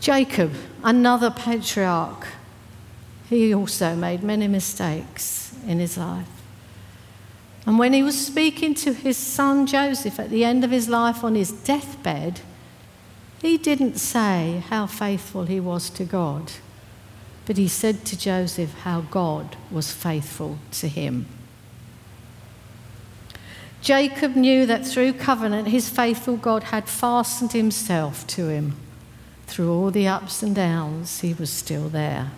Jacob, 0.00 0.54
another 0.82 1.30
patriarch, 1.30 2.26
he 3.28 3.54
also 3.54 3.94
made 3.94 4.22
many 4.22 4.48
mistakes 4.48 5.54
in 5.66 5.80
his 5.80 5.98
life. 5.98 6.30
And 7.66 7.78
when 7.78 7.92
he 7.92 8.02
was 8.02 8.26
speaking 8.26 8.72
to 8.76 8.94
his 8.94 9.18
son 9.18 9.66
Joseph 9.66 10.18
at 10.18 10.30
the 10.30 10.46
end 10.46 10.64
of 10.64 10.70
his 10.70 10.88
life 10.88 11.22
on 11.22 11.34
his 11.34 11.52
deathbed, 11.52 12.40
he 13.46 13.56
didn't 13.58 13.98
say 13.98 14.62
how 14.68 14.86
faithful 14.86 15.44
he 15.44 15.60
was 15.60 15.88
to 15.90 16.04
God, 16.04 16.52
but 17.46 17.56
he 17.56 17.68
said 17.68 18.04
to 18.06 18.18
Joseph 18.18 18.72
how 18.80 19.02
God 19.02 19.56
was 19.70 19.92
faithful 19.92 20.58
to 20.72 20.88
him. 20.88 21.26
Jacob 23.80 24.34
knew 24.34 24.66
that 24.66 24.84
through 24.84 25.12
covenant, 25.12 25.68
his 25.68 25.88
faithful 25.88 26.36
God 26.36 26.64
had 26.64 26.88
fastened 26.88 27.52
himself 27.52 28.26
to 28.28 28.48
him. 28.48 28.76
Through 29.46 29.72
all 29.72 29.90
the 29.92 30.08
ups 30.08 30.42
and 30.42 30.56
downs, 30.56 31.20
he 31.20 31.34
was 31.34 31.50
still 31.50 31.88
there. 31.88 32.32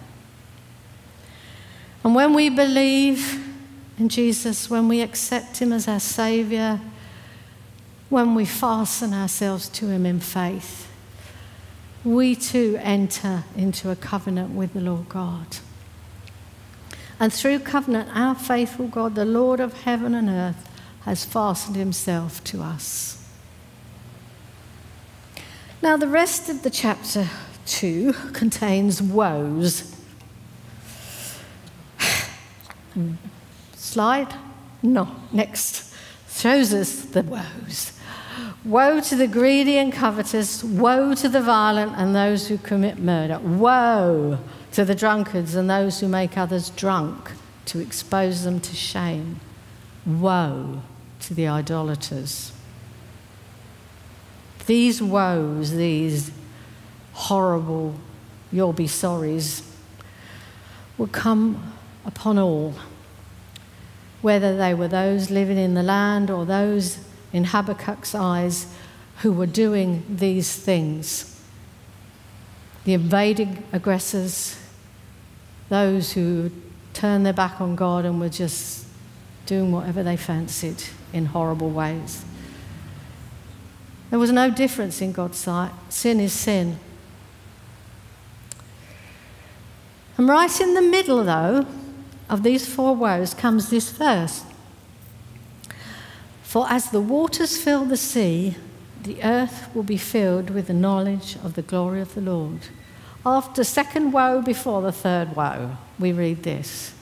And 2.04 2.14
when 2.14 2.34
we 2.34 2.50
believe 2.50 3.42
in 3.98 4.08
Jesus, 4.08 4.68
when 4.68 4.88
we 4.88 5.00
accept 5.00 5.58
him 5.58 5.72
as 5.72 5.88
our 5.88 6.00
Saviour, 6.00 6.80
when 8.10 8.34
we 8.34 8.44
fasten 8.44 9.14
ourselves 9.14 9.68
to 9.70 9.88
him 9.88 10.04
in 10.04 10.20
faith, 10.20 10.87
we 12.04 12.34
too 12.34 12.78
enter 12.80 13.44
into 13.56 13.90
a 13.90 13.96
covenant 13.96 14.54
with 14.54 14.72
the 14.72 14.80
Lord 14.80 15.08
God. 15.08 15.58
And 17.20 17.32
through 17.32 17.60
covenant, 17.60 18.10
our 18.14 18.34
faithful 18.34 18.86
God, 18.86 19.14
the 19.14 19.24
Lord 19.24 19.60
of 19.60 19.82
heaven 19.82 20.14
and 20.14 20.28
earth, 20.28 20.68
has 21.02 21.24
fastened 21.24 21.76
himself 21.76 22.44
to 22.44 22.62
us. 22.62 23.26
Now, 25.82 25.96
the 25.96 26.08
rest 26.08 26.48
of 26.48 26.62
the 26.62 26.70
chapter 26.70 27.28
2 27.66 28.12
contains 28.32 29.02
woes. 29.02 29.94
Slide? 33.74 34.34
No, 34.82 35.08
next. 35.32 35.94
Shows 36.28 36.72
us 36.72 37.02
the 37.02 37.22
woes. 37.22 37.97
Woe 38.64 39.00
to 39.00 39.16
the 39.16 39.26
greedy 39.26 39.78
and 39.78 39.92
covetous, 39.92 40.62
woe 40.62 41.14
to 41.14 41.28
the 41.28 41.40
violent 41.40 41.94
and 41.96 42.14
those 42.14 42.48
who 42.48 42.58
commit 42.58 42.98
murder, 42.98 43.38
woe 43.38 44.38
to 44.72 44.84
the 44.84 44.94
drunkards 44.94 45.54
and 45.54 45.70
those 45.70 46.00
who 46.00 46.08
make 46.08 46.36
others 46.36 46.70
drunk 46.70 47.32
to 47.66 47.80
expose 47.80 48.44
them 48.44 48.60
to 48.60 48.74
shame, 48.74 49.40
woe 50.04 50.82
to 51.20 51.34
the 51.34 51.48
idolaters. 51.48 52.52
These 54.66 55.00
woes, 55.00 55.72
these 55.72 56.30
horrible 57.12 57.94
you'll 58.52 58.72
be 58.72 58.86
sorries, 58.86 59.62
will 60.96 61.06
come 61.06 61.72
upon 62.04 62.38
all, 62.38 62.74
whether 64.20 64.56
they 64.56 64.74
were 64.74 64.88
those 64.88 65.30
living 65.30 65.58
in 65.58 65.74
the 65.74 65.82
land 65.82 66.30
or 66.30 66.44
those 66.44 66.98
in 67.32 67.44
Habakkuk's 67.44 68.14
eyes 68.14 68.66
who 69.18 69.32
were 69.32 69.46
doing 69.46 70.04
these 70.08 70.54
things. 70.54 71.40
The 72.84 72.94
invading 72.94 73.64
aggressors, 73.72 74.58
those 75.68 76.12
who 76.12 76.50
turned 76.94 77.26
their 77.26 77.32
back 77.32 77.60
on 77.60 77.76
God 77.76 78.04
and 78.04 78.20
were 78.20 78.28
just 78.28 78.86
doing 79.46 79.72
whatever 79.72 80.02
they 80.02 80.16
fancied 80.16 80.82
in 81.12 81.26
horrible 81.26 81.70
ways. 81.70 82.24
There 84.10 84.18
was 84.18 84.32
no 84.32 84.50
difference 84.50 85.02
in 85.02 85.12
God's 85.12 85.38
sight. 85.38 85.72
Sin 85.88 86.20
is 86.20 86.32
sin. 86.32 86.78
And 90.16 90.28
right 90.28 90.60
in 90.60 90.74
the 90.74 90.82
middle, 90.82 91.22
though, 91.24 91.66
of 92.28 92.42
these 92.42 92.66
four 92.66 92.94
woes 92.94 93.34
comes 93.34 93.70
this 93.70 93.90
verse 93.90 94.44
For 96.48 96.66
as 96.70 96.88
the 96.88 97.00
waters 97.02 97.58
fill 97.58 97.84
the 97.84 97.98
sea, 97.98 98.56
the 99.02 99.22
earth 99.22 99.68
will 99.74 99.82
be 99.82 99.98
filled 99.98 100.48
with 100.48 100.68
the 100.68 100.72
knowledge 100.72 101.36
of 101.44 101.52
the 101.52 101.60
glory 101.60 102.00
of 102.00 102.14
the 102.14 102.22
Lord. 102.22 102.60
After 103.26 103.62
second 103.62 104.12
woe 104.12 104.40
before 104.40 104.80
the 104.80 104.90
third 104.90 105.36
woe, 105.36 105.76
we 105.98 106.10
read 106.10 106.44
this. 106.44 106.94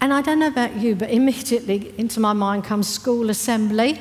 And 0.00 0.10
I 0.10 0.22
don't 0.22 0.38
know 0.38 0.46
about 0.46 0.76
you, 0.76 0.94
but 0.94 1.10
immediately 1.10 1.92
into 1.98 2.18
my 2.18 2.32
mind 2.32 2.64
comes 2.64 2.88
school 2.88 3.28
assembly 3.28 4.00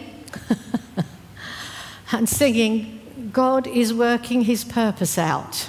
and 2.13 2.29
singing, 2.29 3.29
God 3.33 3.67
is 3.67 3.93
working 3.93 4.43
his 4.43 4.63
purpose 4.63 5.17
out. 5.17 5.67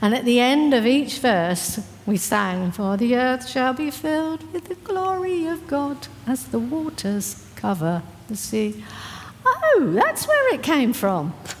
And 0.00 0.14
at 0.14 0.24
the 0.24 0.38
end 0.38 0.72
of 0.72 0.86
each 0.86 1.18
verse, 1.18 1.80
we 2.06 2.16
sang, 2.16 2.70
For 2.72 2.96
the 2.96 3.16
earth 3.16 3.48
shall 3.48 3.74
be 3.74 3.90
filled 3.90 4.52
with 4.52 4.66
the 4.66 4.76
glory 4.76 5.46
of 5.46 5.66
God 5.66 6.08
as 6.26 6.46
the 6.46 6.58
waters 6.58 7.46
cover 7.56 8.02
the 8.28 8.36
sea. 8.36 8.84
Oh, 9.44 9.90
that's 9.92 10.26
where 10.26 10.54
it 10.54 10.62
came 10.62 10.92
from. 10.92 11.34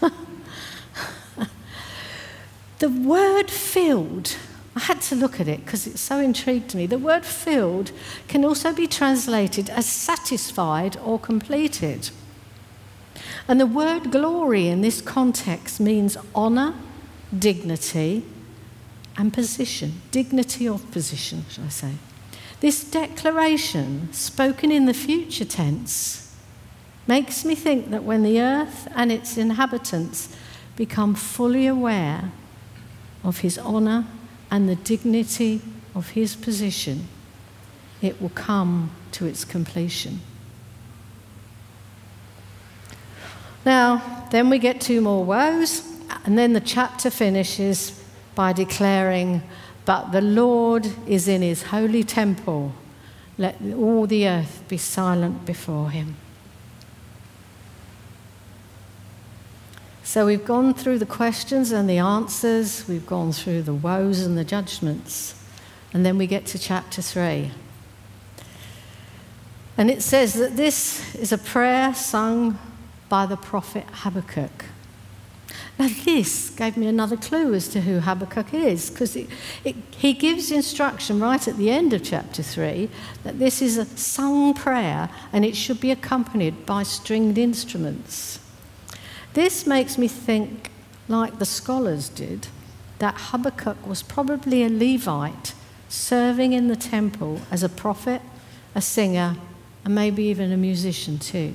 the 2.78 2.88
word 2.88 3.50
filled 3.50 4.36
I 4.76 4.80
had 4.80 5.00
to 5.02 5.14
look 5.14 5.40
at 5.40 5.48
it 5.48 5.64
because 5.64 5.86
it 5.86 5.98
so 5.98 6.18
intrigued 6.18 6.74
me. 6.74 6.84
The 6.84 6.98
word 6.98 7.24
filled 7.24 7.92
can 8.28 8.44
also 8.44 8.74
be 8.74 8.86
translated 8.86 9.70
as 9.70 9.86
satisfied 9.86 10.98
or 10.98 11.18
completed. 11.18 12.10
And 13.48 13.58
the 13.58 13.66
word 13.66 14.12
glory 14.12 14.68
in 14.68 14.82
this 14.82 15.00
context 15.00 15.80
means 15.80 16.18
honour, 16.34 16.74
dignity, 17.36 18.22
and 19.16 19.32
position. 19.32 20.02
Dignity 20.10 20.68
of 20.68 20.90
position, 20.90 21.44
shall 21.48 21.64
I 21.64 21.68
say. 21.68 21.92
This 22.60 22.84
declaration, 22.90 24.12
spoken 24.12 24.72
in 24.72 24.86
the 24.86 24.94
future 24.94 25.44
tense, 25.44 26.34
makes 27.06 27.44
me 27.44 27.54
think 27.54 27.90
that 27.90 28.02
when 28.02 28.22
the 28.22 28.40
earth 28.40 28.88
and 28.94 29.12
its 29.12 29.36
inhabitants 29.36 30.34
become 30.74 31.14
fully 31.14 31.66
aware 31.66 32.32
of 33.22 33.38
his 33.38 33.58
honour 33.58 34.06
and 34.50 34.68
the 34.68 34.76
dignity 34.76 35.60
of 35.94 36.10
his 36.10 36.34
position, 36.34 37.08
it 38.02 38.20
will 38.20 38.30
come 38.30 38.90
to 39.12 39.26
its 39.26 39.44
completion. 39.44 40.20
Now, 43.64 44.28
then 44.30 44.48
we 44.48 44.58
get 44.58 44.80
two 44.80 45.00
more 45.00 45.24
woes, 45.24 45.82
and 46.24 46.38
then 46.38 46.52
the 46.52 46.60
chapter 46.60 47.10
finishes 47.10 48.02
by 48.36 48.52
declaring, 48.52 49.42
But 49.84 50.12
the 50.12 50.20
Lord 50.20 50.86
is 51.08 51.26
in 51.26 51.42
his 51.42 51.64
holy 51.64 52.04
temple. 52.04 52.72
Let 53.36 53.56
all 53.76 54.06
the 54.06 54.28
earth 54.28 54.62
be 54.68 54.78
silent 54.78 55.44
before 55.44 55.90
him. 55.90 56.14
So 60.04 60.24
we've 60.24 60.44
gone 60.44 60.72
through 60.72 61.00
the 61.00 61.06
questions 61.06 61.72
and 61.72 61.90
the 61.90 61.98
answers, 61.98 62.86
we've 62.86 63.06
gone 63.06 63.32
through 63.32 63.62
the 63.62 63.74
woes 63.74 64.20
and 64.20 64.38
the 64.38 64.44
judgments, 64.44 65.34
and 65.92 66.06
then 66.06 66.16
we 66.16 66.28
get 66.28 66.46
to 66.46 66.58
chapter 66.60 67.02
3. 67.02 67.50
And 69.76 69.90
it 69.90 70.02
says 70.02 70.34
that 70.34 70.56
this 70.56 71.14
is 71.16 71.32
a 71.32 71.38
prayer 71.38 71.92
sung 71.92 72.58
by 73.08 73.26
the 73.26 73.36
prophet 73.36 73.84
Habakkuk. 73.92 74.66
Now, 75.78 75.88
this 76.04 76.50
gave 76.50 76.78
me 76.78 76.86
another 76.86 77.18
clue 77.18 77.52
as 77.52 77.68
to 77.68 77.82
who 77.82 78.00
Habakkuk 78.00 78.54
is, 78.54 78.88
because 78.88 79.12
he 79.12 80.12
gives 80.14 80.50
instruction 80.50 81.20
right 81.20 81.46
at 81.46 81.58
the 81.58 81.70
end 81.70 81.92
of 81.92 82.02
chapter 82.02 82.42
3 82.42 82.88
that 83.24 83.38
this 83.38 83.60
is 83.60 83.76
a 83.76 83.84
sung 83.84 84.54
prayer 84.54 85.10
and 85.34 85.44
it 85.44 85.54
should 85.54 85.78
be 85.78 85.90
accompanied 85.90 86.64
by 86.64 86.82
stringed 86.82 87.36
instruments. 87.36 88.38
This 89.34 89.66
makes 89.66 89.98
me 89.98 90.08
think, 90.08 90.70
like 91.08 91.38
the 91.38 91.44
scholars 91.44 92.08
did, 92.08 92.48
that 92.98 93.14
Habakkuk 93.18 93.86
was 93.86 94.02
probably 94.02 94.62
a 94.62 94.70
Levite 94.70 95.52
serving 95.90 96.54
in 96.54 96.68
the 96.68 96.76
temple 96.76 97.42
as 97.50 97.62
a 97.62 97.68
prophet, 97.68 98.22
a 98.74 98.80
singer, 98.80 99.36
and 99.84 99.94
maybe 99.94 100.24
even 100.24 100.52
a 100.52 100.56
musician 100.56 101.18
too. 101.18 101.52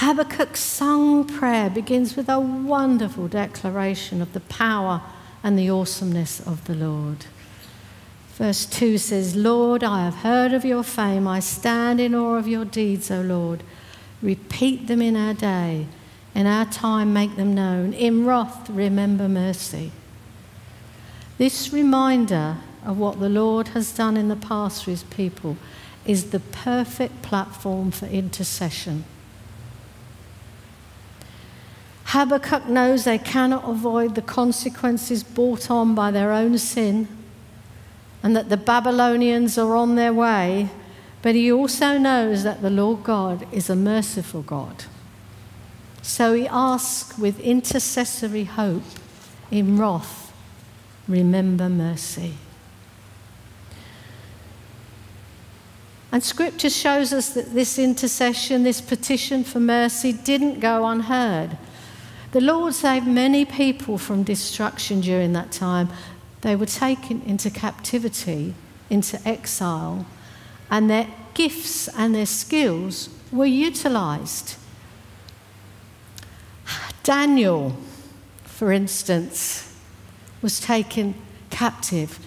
Habakkuk's 0.00 0.60
sung 0.60 1.26
prayer 1.26 1.68
begins 1.68 2.16
with 2.16 2.30
a 2.30 2.40
wonderful 2.40 3.28
declaration 3.28 4.22
of 4.22 4.32
the 4.32 4.40
power 4.40 5.02
and 5.42 5.58
the 5.58 5.68
awesomeness 5.68 6.40
of 6.40 6.64
the 6.64 6.74
Lord. 6.74 7.26
Verse 8.30 8.64
2 8.64 8.96
says, 8.96 9.36
Lord, 9.36 9.84
I 9.84 10.06
have 10.06 10.14
heard 10.14 10.54
of 10.54 10.64
your 10.64 10.82
fame. 10.84 11.28
I 11.28 11.40
stand 11.40 12.00
in 12.00 12.14
awe 12.14 12.36
of 12.36 12.48
your 12.48 12.64
deeds, 12.64 13.10
O 13.10 13.20
Lord. 13.20 13.62
Repeat 14.22 14.86
them 14.86 15.02
in 15.02 15.16
our 15.16 15.34
day. 15.34 15.86
In 16.34 16.46
our 16.46 16.64
time, 16.64 17.12
make 17.12 17.36
them 17.36 17.54
known. 17.54 17.92
In 17.92 18.24
wrath, 18.24 18.70
remember 18.70 19.28
mercy. 19.28 19.92
This 21.36 21.74
reminder 21.74 22.56
of 22.86 22.96
what 22.96 23.20
the 23.20 23.28
Lord 23.28 23.68
has 23.68 23.94
done 23.94 24.16
in 24.16 24.28
the 24.28 24.36
past 24.36 24.84
for 24.84 24.92
his 24.92 25.02
people 25.02 25.58
is 26.06 26.30
the 26.30 26.40
perfect 26.40 27.20
platform 27.20 27.90
for 27.90 28.06
intercession. 28.06 29.04
Habakkuk 32.10 32.66
knows 32.66 33.04
they 33.04 33.18
cannot 33.18 33.68
avoid 33.68 34.16
the 34.16 34.22
consequences 34.22 35.22
brought 35.22 35.70
on 35.70 35.94
by 35.94 36.10
their 36.10 36.32
own 36.32 36.58
sin, 36.58 37.06
and 38.20 38.34
that 38.34 38.48
the 38.48 38.56
Babylonians 38.56 39.56
are 39.56 39.76
on 39.76 39.94
their 39.94 40.12
way, 40.12 40.70
but 41.22 41.36
he 41.36 41.52
also 41.52 41.98
knows 41.98 42.42
that 42.42 42.62
the 42.62 42.70
Lord 42.70 43.04
God 43.04 43.46
is 43.52 43.70
a 43.70 43.76
merciful 43.76 44.42
God. 44.42 44.86
So 46.02 46.34
he 46.34 46.48
asks 46.48 47.16
with 47.16 47.38
intercessory 47.38 48.42
hope 48.42 48.82
in 49.52 49.78
wrath, 49.78 50.32
remember 51.06 51.68
mercy. 51.68 52.34
And 56.10 56.24
scripture 56.24 56.70
shows 56.70 57.12
us 57.12 57.34
that 57.34 57.54
this 57.54 57.78
intercession, 57.78 58.64
this 58.64 58.80
petition 58.80 59.44
for 59.44 59.60
mercy, 59.60 60.12
didn't 60.12 60.58
go 60.58 60.86
unheard. 60.86 61.56
The 62.32 62.40
Lord 62.40 62.74
saved 62.74 63.08
many 63.08 63.44
people 63.44 63.98
from 63.98 64.22
destruction 64.22 65.00
during 65.00 65.32
that 65.32 65.50
time. 65.50 65.88
They 66.42 66.54
were 66.54 66.66
taken 66.66 67.22
into 67.22 67.50
captivity, 67.50 68.54
into 68.88 69.20
exile, 69.28 70.06
and 70.70 70.88
their 70.88 71.08
gifts 71.34 71.88
and 71.88 72.14
their 72.14 72.26
skills 72.26 73.08
were 73.32 73.46
utilized. 73.46 74.56
Daniel, 77.02 77.76
for 78.44 78.70
instance, 78.70 79.74
was 80.40 80.60
taken 80.60 81.14
captive, 81.50 82.20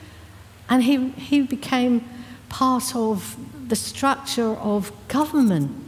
and 0.70 0.84
he, 0.84 1.10
he 1.12 1.42
became 1.42 2.04
part 2.50 2.96
of 2.96 3.38
the 3.70 3.76
structure 3.76 4.56
of 4.58 4.92
government. 5.08 5.83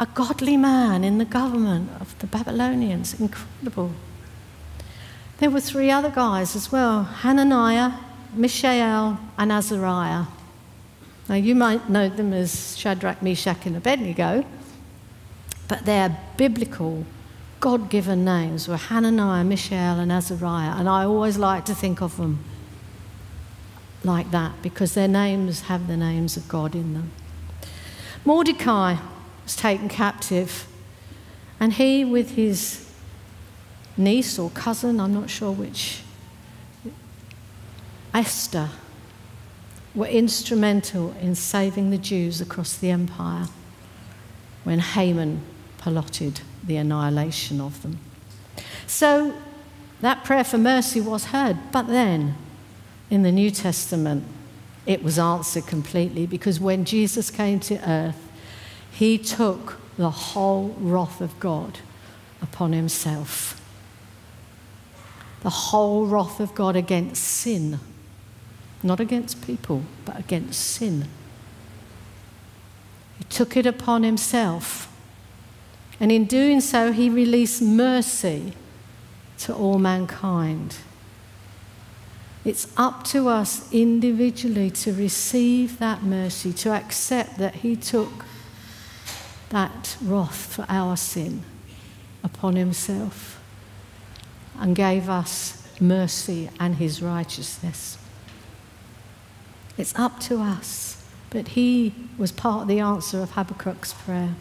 A 0.00 0.06
godly 0.06 0.56
man 0.56 1.04
in 1.04 1.18
the 1.18 1.26
government 1.26 1.90
of 2.00 2.18
the 2.20 2.26
Babylonians. 2.26 3.20
Incredible. 3.20 3.92
There 5.38 5.50
were 5.50 5.60
three 5.60 5.90
other 5.90 6.08
guys 6.08 6.56
as 6.56 6.72
well 6.72 7.04
Hananiah, 7.04 7.92
Mishael, 8.32 9.20
and 9.36 9.52
Azariah. 9.52 10.24
Now, 11.28 11.34
you 11.34 11.54
might 11.54 11.90
know 11.90 12.08
them 12.08 12.32
as 12.32 12.78
Shadrach, 12.78 13.22
Meshach, 13.22 13.66
and 13.66 13.76
Abednego, 13.76 14.44
but 15.68 15.84
their 15.84 16.18
biblical, 16.38 17.04
God 17.60 17.90
given 17.90 18.24
names 18.24 18.66
were 18.68 18.78
Hananiah, 18.78 19.44
Mishael, 19.44 20.00
and 20.00 20.10
Azariah. 20.10 20.76
And 20.78 20.88
I 20.88 21.04
always 21.04 21.36
like 21.36 21.66
to 21.66 21.74
think 21.74 22.00
of 22.00 22.16
them 22.16 22.42
like 24.02 24.30
that 24.30 24.62
because 24.62 24.94
their 24.94 25.08
names 25.08 25.62
have 25.62 25.88
the 25.88 25.96
names 25.96 26.38
of 26.38 26.48
God 26.48 26.74
in 26.74 26.94
them. 26.94 27.12
Mordecai 28.24 28.96
was 29.50 29.56
taken 29.56 29.88
captive, 29.88 30.68
and 31.58 31.72
he, 31.72 32.04
with 32.04 32.36
his 32.36 32.88
niece 33.96 34.38
or 34.38 34.48
cousin, 34.50 35.00
I'm 35.00 35.12
not 35.12 35.28
sure 35.28 35.50
which, 35.50 36.02
Esther, 38.14 38.68
were 39.92 40.06
instrumental 40.06 41.16
in 41.20 41.34
saving 41.34 41.90
the 41.90 41.98
Jews 41.98 42.40
across 42.40 42.76
the 42.76 42.90
empire 42.92 43.48
when 44.62 44.78
Haman 44.78 45.42
plotted 45.78 46.42
the 46.62 46.76
annihilation 46.76 47.60
of 47.60 47.82
them. 47.82 47.98
So 48.86 49.34
that 50.00 50.22
prayer 50.22 50.44
for 50.44 50.58
mercy 50.58 51.00
was 51.00 51.26
heard, 51.26 51.58
but 51.72 51.88
then 51.88 52.36
in 53.10 53.24
the 53.24 53.32
New 53.32 53.50
Testament, 53.50 54.22
it 54.86 55.02
was 55.02 55.18
answered 55.18 55.66
completely 55.66 56.24
because 56.24 56.60
when 56.60 56.84
Jesus 56.84 57.32
came 57.32 57.58
to 57.60 57.90
earth, 57.90 58.29
he 58.92 59.18
took 59.18 59.78
the 59.96 60.10
whole 60.10 60.74
wrath 60.78 61.20
of 61.20 61.38
God 61.40 61.78
upon 62.42 62.72
himself. 62.72 63.60
The 65.42 65.50
whole 65.50 66.06
wrath 66.06 66.40
of 66.40 66.54
God 66.54 66.76
against 66.76 67.22
sin, 67.22 67.80
not 68.82 69.00
against 69.00 69.44
people, 69.46 69.82
but 70.04 70.18
against 70.18 70.60
sin. 70.60 71.06
He 73.18 73.24
took 73.24 73.56
it 73.56 73.66
upon 73.66 74.02
himself. 74.02 74.86
And 75.98 76.10
in 76.10 76.24
doing 76.24 76.60
so, 76.60 76.92
he 76.92 77.10
released 77.10 77.60
mercy 77.60 78.54
to 79.38 79.54
all 79.54 79.78
mankind. 79.78 80.76
It's 82.44 82.72
up 82.76 83.04
to 83.04 83.28
us 83.28 83.70
individually 83.72 84.70
to 84.70 84.92
receive 84.94 85.78
that 85.78 86.02
mercy, 86.02 86.52
to 86.54 86.72
accept 86.72 87.38
that 87.38 87.56
He 87.56 87.76
took 87.76 88.24
that 89.50 89.96
wrath 90.02 90.54
for 90.54 90.64
our 90.68 90.96
sin 90.96 91.42
upon 92.24 92.56
Himself 92.56 93.40
and 94.58 94.74
gave 94.74 95.08
us 95.08 95.66
mercy 95.80 96.50
and 96.58 96.76
His 96.76 97.02
righteousness. 97.02 97.98
It's 99.76 99.96
up 99.98 100.20
to 100.20 100.40
us, 100.40 101.04
but 101.30 101.48
He 101.48 101.94
was 102.18 102.32
part 102.32 102.62
of 102.62 102.68
the 102.68 102.80
answer 102.80 103.22
of 103.22 103.32
Habakkuk's 103.32 103.92
prayer. 103.92 104.34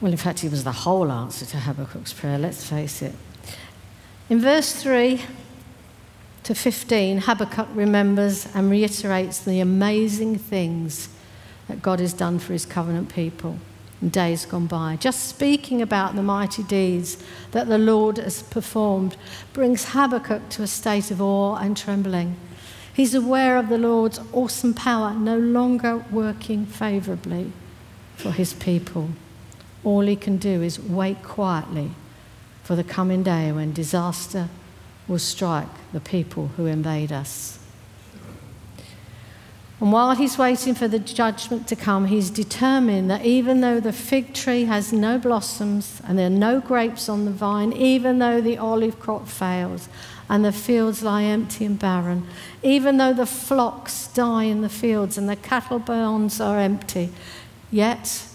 Well, 0.00 0.12
in 0.12 0.18
fact, 0.18 0.40
he 0.40 0.48
was 0.48 0.62
the 0.62 0.72
whole 0.72 1.10
answer 1.10 1.46
to 1.46 1.56
Habakkuk's 1.56 2.12
prayer, 2.12 2.38
let's 2.38 2.68
face 2.68 3.00
it. 3.00 3.14
In 4.28 4.40
verse 4.40 4.74
3 4.74 5.22
to 6.42 6.54
15, 6.54 7.18
Habakkuk 7.22 7.68
remembers 7.74 8.46
and 8.54 8.70
reiterates 8.70 9.38
the 9.38 9.60
amazing 9.60 10.36
things 10.36 11.08
that 11.68 11.82
God 11.82 12.00
has 12.00 12.12
done 12.12 12.38
for 12.38 12.52
his 12.52 12.66
covenant 12.66 13.12
people 13.12 13.58
in 14.00 14.10
days 14.10 14.44
gone 14.44 14.66
by. 14.66 14.96
Just 14.96 15.28
speaking 15.28 15.80
about 15.80 16.14
the 16.14 16.22
mighty 16.22 16.62
deeds 16.62 17.22
that 17.52 17.68
the 17.68 17.78
Lord 17.78 18.18
has 18.18 18.42
performed 18.42 19.16
brings 19.52 19.86
Habakkuk 19.90 20.48
to 20.50 20.62
a 20.62 20.66
state 20.66 21.10
of 21.10 21.22
awe 21.22 21.56
and 21.56 21.76
trembling. 21.76 22.36
He's 22.92 23.14
aware 23.14 23.56
of 23.56 23.68
the 23.68 23.78
Lord's 23.78 24.20
awesome 24.32 24.74
power 24.74 25.12
no 25.14 25.38
longer 25.38 26.04
working 26.10 26.66
favourably 26.66 27.52
for 28.16 28.30
his 28.30 28.54
people. 28.54 29.10
All 29.84 30.00
he 30.00 30.16
can 30.16 30.36
do 30.38 30.62
is 30.62 30.80
wait 30.80 31.22
quietly 31.22 31.90
for 32.62 32.74
the 32.74 32.84
coming 32.84 33.22
day 33.22 33.52
when 33.52 33.72
disaster 33.72 34.48
will 35.06 35.18
strike 35.18 35.68
the 35.92 36.00
people 36.00 36.48
who 36.56 36.66
invade 36.66 37.12
us. 37.12 37.58
And 39.78 39.92
while 39.92 40.14
he's 40.14 40.38
waiting 40.38 40.74
for 40.74 40.88
the 40.88 40.98
judgment 40.98 41.68
to 41.68 41.76
come, 41.76 42.06
he's 42.06 42.30
determined 42.30 43.10
that 43.10 43.26
even 43.26 43.60
though 43.60 43.78
the 43.78 43.92
fig 43.92 44.32
tree 44.32 44.64
has 44.64 44.90
no 44.90 45.18
blossoms 45.18 46.00
and 46.04 46.18
there 46.18 46.28
are 46.28 46.30
no 46.30 46.60
grapes 46.60 47.10
on 47.10 47.26
the 47.26 47.30
vine, 47.30 47.74
even 47.74 48.18
though 48.18 48.40
the 48.40 48.56
olive 48.56 48.98
crop 48.98 49.28
fails 49.28 49.90
and 50.30 50.44
the 50.44 50.52
fields 50.52 51.02
lie 51.02 51.24
empty 51.24 51.66
and 51.66 51.78
barren, 51.78 52.26
even 52.62 52.96
though 52.96 53.12
the 53.12 53.26
flocks 53.26 54.08
die 54.08 54.44
in 54.44 54.62
the 54.62 54.70
fields 54.70 55.18
and 55.18 55.28
the 55.28 55.36
cattle 55.36 55.78
barns 55.78 56.40
are 56.40 56.58
empty, 56.58 57.10
yet 57.70 58.26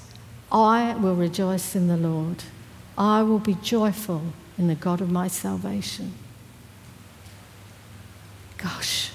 I 0.51 0.95
will 0.95 1.15
rejoice 1.15 1.75
in 1.75 1.87
the 1.87 1.97
Lord. 1.97 2.43
I 2.97 3.23
will 3.23 3.39
be 3.39 3.55
joyful 3.55 4.21
in 4.59 4.67
the 4.67 4.75
God 4.75 5.01
of 5.01 5.09
my 5.09 5.27
salvation. 5.27 6.13
Gosh, 8.59 9.11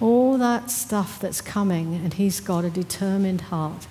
all 0.00 0.38
that 0.38 0.70
stuff 0.70 1.18
that's 1.20 1.40
coming, 1.40 1.94
and 1.94 2.14
He's 2.14 2.40
got 2.40 2.64
a 2.64 2.70
determined 2.70 3.42
heart. 3.42 3.86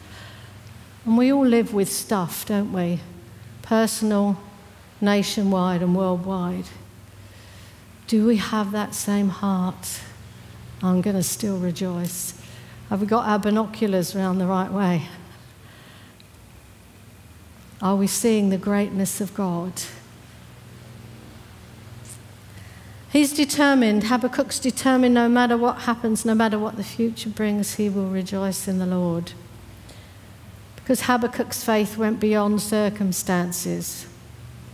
And 1.05 1.17
we 1.17 1.31
all 1.31 1.45
live 1.45 1.73
with 1.73 1.91
stuff, 1.91 2.45
don't 2.45 2.73
we? 2.73 2.99
Personal, 3.61 4.37
nationwide, 5.01 5.81
and 5.81 5.95
worldwide. 5.95 6.65
Do 8.07 8.25
we 8.25 8.37
have 8.37 8.71
that 8.71 8.93
same 8.93 9.29
heart? 9.29 9.99
I'm 10.83 11.01
going 11.01 11.15
to 11.15 11.23
still 11.23 11.57
rejoice. 11.57 12.39
Have 12.89 13.01
we 13.01 13.07
got 13.07 13.27
our 13.27 13.39
binoculars 13.39 14.15
around 14.15 14.37
the 14.37 14.45
right 14.45 14.71
way? 14.71 15.07
Are 17.81 17.95
we 17.95 18.07
seeing 18.07 18.49
the 18.49 18.57
greatness 18.57 19.19
of 19.19 19.33
God? 19.33 19.73
He's 23.11 23.33
determined, 23.33 24.03
Habakkuk's 24.03 24.59
determined 24.59 25.13
no 25.13 25.29
matter 25.29 25.57
what 25.57 25.81
happens, 25.81 26.25
no 26.25 26.35
matter 26.35 26.59
what 26.59 26.75
the 26.75 26.83
future 26.83 27.29
brings, 27.29 27.75
he 27.75 27.87
will 27.89 28.09
rejoice 28.09 28.67
in 28.67 28.79
the 28.79 28.85
Lord. 28.85 29.31
Because 30.75 31.01
Habakkuk's 31.01 31.63
faith 31.63 31.97
went 31.97 32.19
beyond 32.19 32.61
circumstances. 32.61 34.05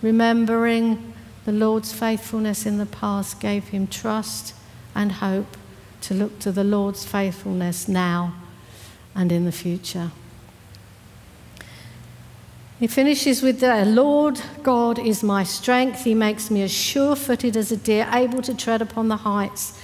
Remembering 0.01 1.13
the 1.45 1.51
Lord's 1.51 1.93
faithfulness 1.93 2.65
in 2.65 2.77
the 2.77 2.85
past 2.85 3.39
gave 3.39 3.69
him 3.69 3.87
trust 3.87 4.55
and 4.95 5.13
hope 5.13 5.57
to 6.01 6.13
look 6.13 6.39
to 6.39 6.51
the 6.51 6.63
Lord's 6.63 7.05
faithfulness 7.05 7.87
now 7.87 8.33
and 9.15 9.31
in 9.31 9.45
the 9.45 9.51
future. 9.51 10.11
He 12.81 12.87
finishes 12.87 13.43
with 13.43 13.59
the 13.59 13.85
Lord 13.85 14.41
God 14.63 14.97
is 14.97 15.21
my 15.21 15.43
strength. 15.43 16.03
He 16.03 16.15
makes 16.15 16.49
me 16.49 16.63
as 16.63 16.71
sure 16.71 17.15
footed 17.15 17.55
as 17.55 17.71
a 17.71 17.77
deer, 17.77 18.09
able 18.11 18.41
to 18.41 18.55
tread 18.55 18.81
upon 18.81 19.07
the 19.07 19.17
heights. 19.17 19.79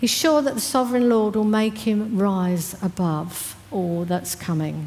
He's 0.00 0.12
sure 0.12 0.40
that 0.40 0.54
the 0.54 0.60
sovereign 0.60 1.08
Lord 1.08 1.34
will 1.34 1.42
make 1.42 1.78
him 1.78 2.16
rise 2.16 2.80
above 2.80 3.56
all 3.72 4.04
that's 4.04 4.36
coming, 4.36 4.86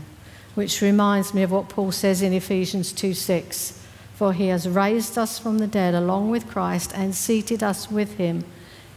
which 0.54 0.82
reminds 0.82 1.34
me 1.34 1.44
of 1.44 1.52
what 1.52 1.68
Paul 1.68 1.92
says 1.92 2.22
in 2.22 2.32
Ephesians 2.32 2.94
2 2.94 3.14
6. 3.14 3.86
For 4.14 4.32
he 4.32 4.48
has 4.48 4.70
raised 4.70 5.18
us 5.18 5.38
from 5.38 5.58
the 5.58 5.68
dead 5.68 5.94
along 5.94 6.32
with 6.32 6.48
Christ 6.48 6.94
and 6.96 7.14
seated 7.14 7.62
us 7.62 7.92
with 7.92 8.16
him 8.16 8.46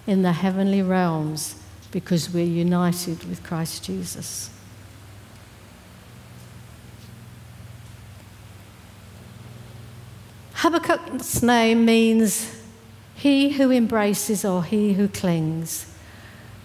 in 0.07 0.23
the 0.23 0.35
heavenly 0.35 0.81
realms 0.81 1.57
because 1.91 2.33
we're 2.33 2.45
united 2.45 3.25
with 3.25 3.43
Christ 3.43 3.83
Jesus. 3.83 4.51
Habakkuk's 10.59 11.41
name 11.41 11.85
means 11.85 12.53
he 13.15 13.51
who 13.51 13.71
embraces 13.71 14.45
or 14.45 14.65
he 14.65 14.95
who 14.95 15.07
clings, 15.07 15.87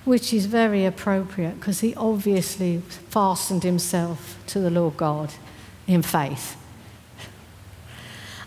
which 0.04 0.34
is 0.34 0.48
very 0.48 0.84
appropriate 0.84 1.60
because 1.60 1.82
he 1.82 1.94
obviously 1.94 2.80
fastened 3.10 3.62
himself 3.62 4.39
to 4.48 4.60
the 4.60 4.72
Lord 4.72 4.98
God 4.98 5.36
in 5.86 6.02
faith. 6.02 6.58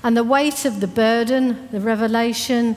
And 0.02 0.16
the 0.16 0.24
weight 0.24 0.64
of 0.64 0.80
the 0.80 0.88
burden, 0.88 1.68
the 1.70 1.80
revelation, 1.80 2.74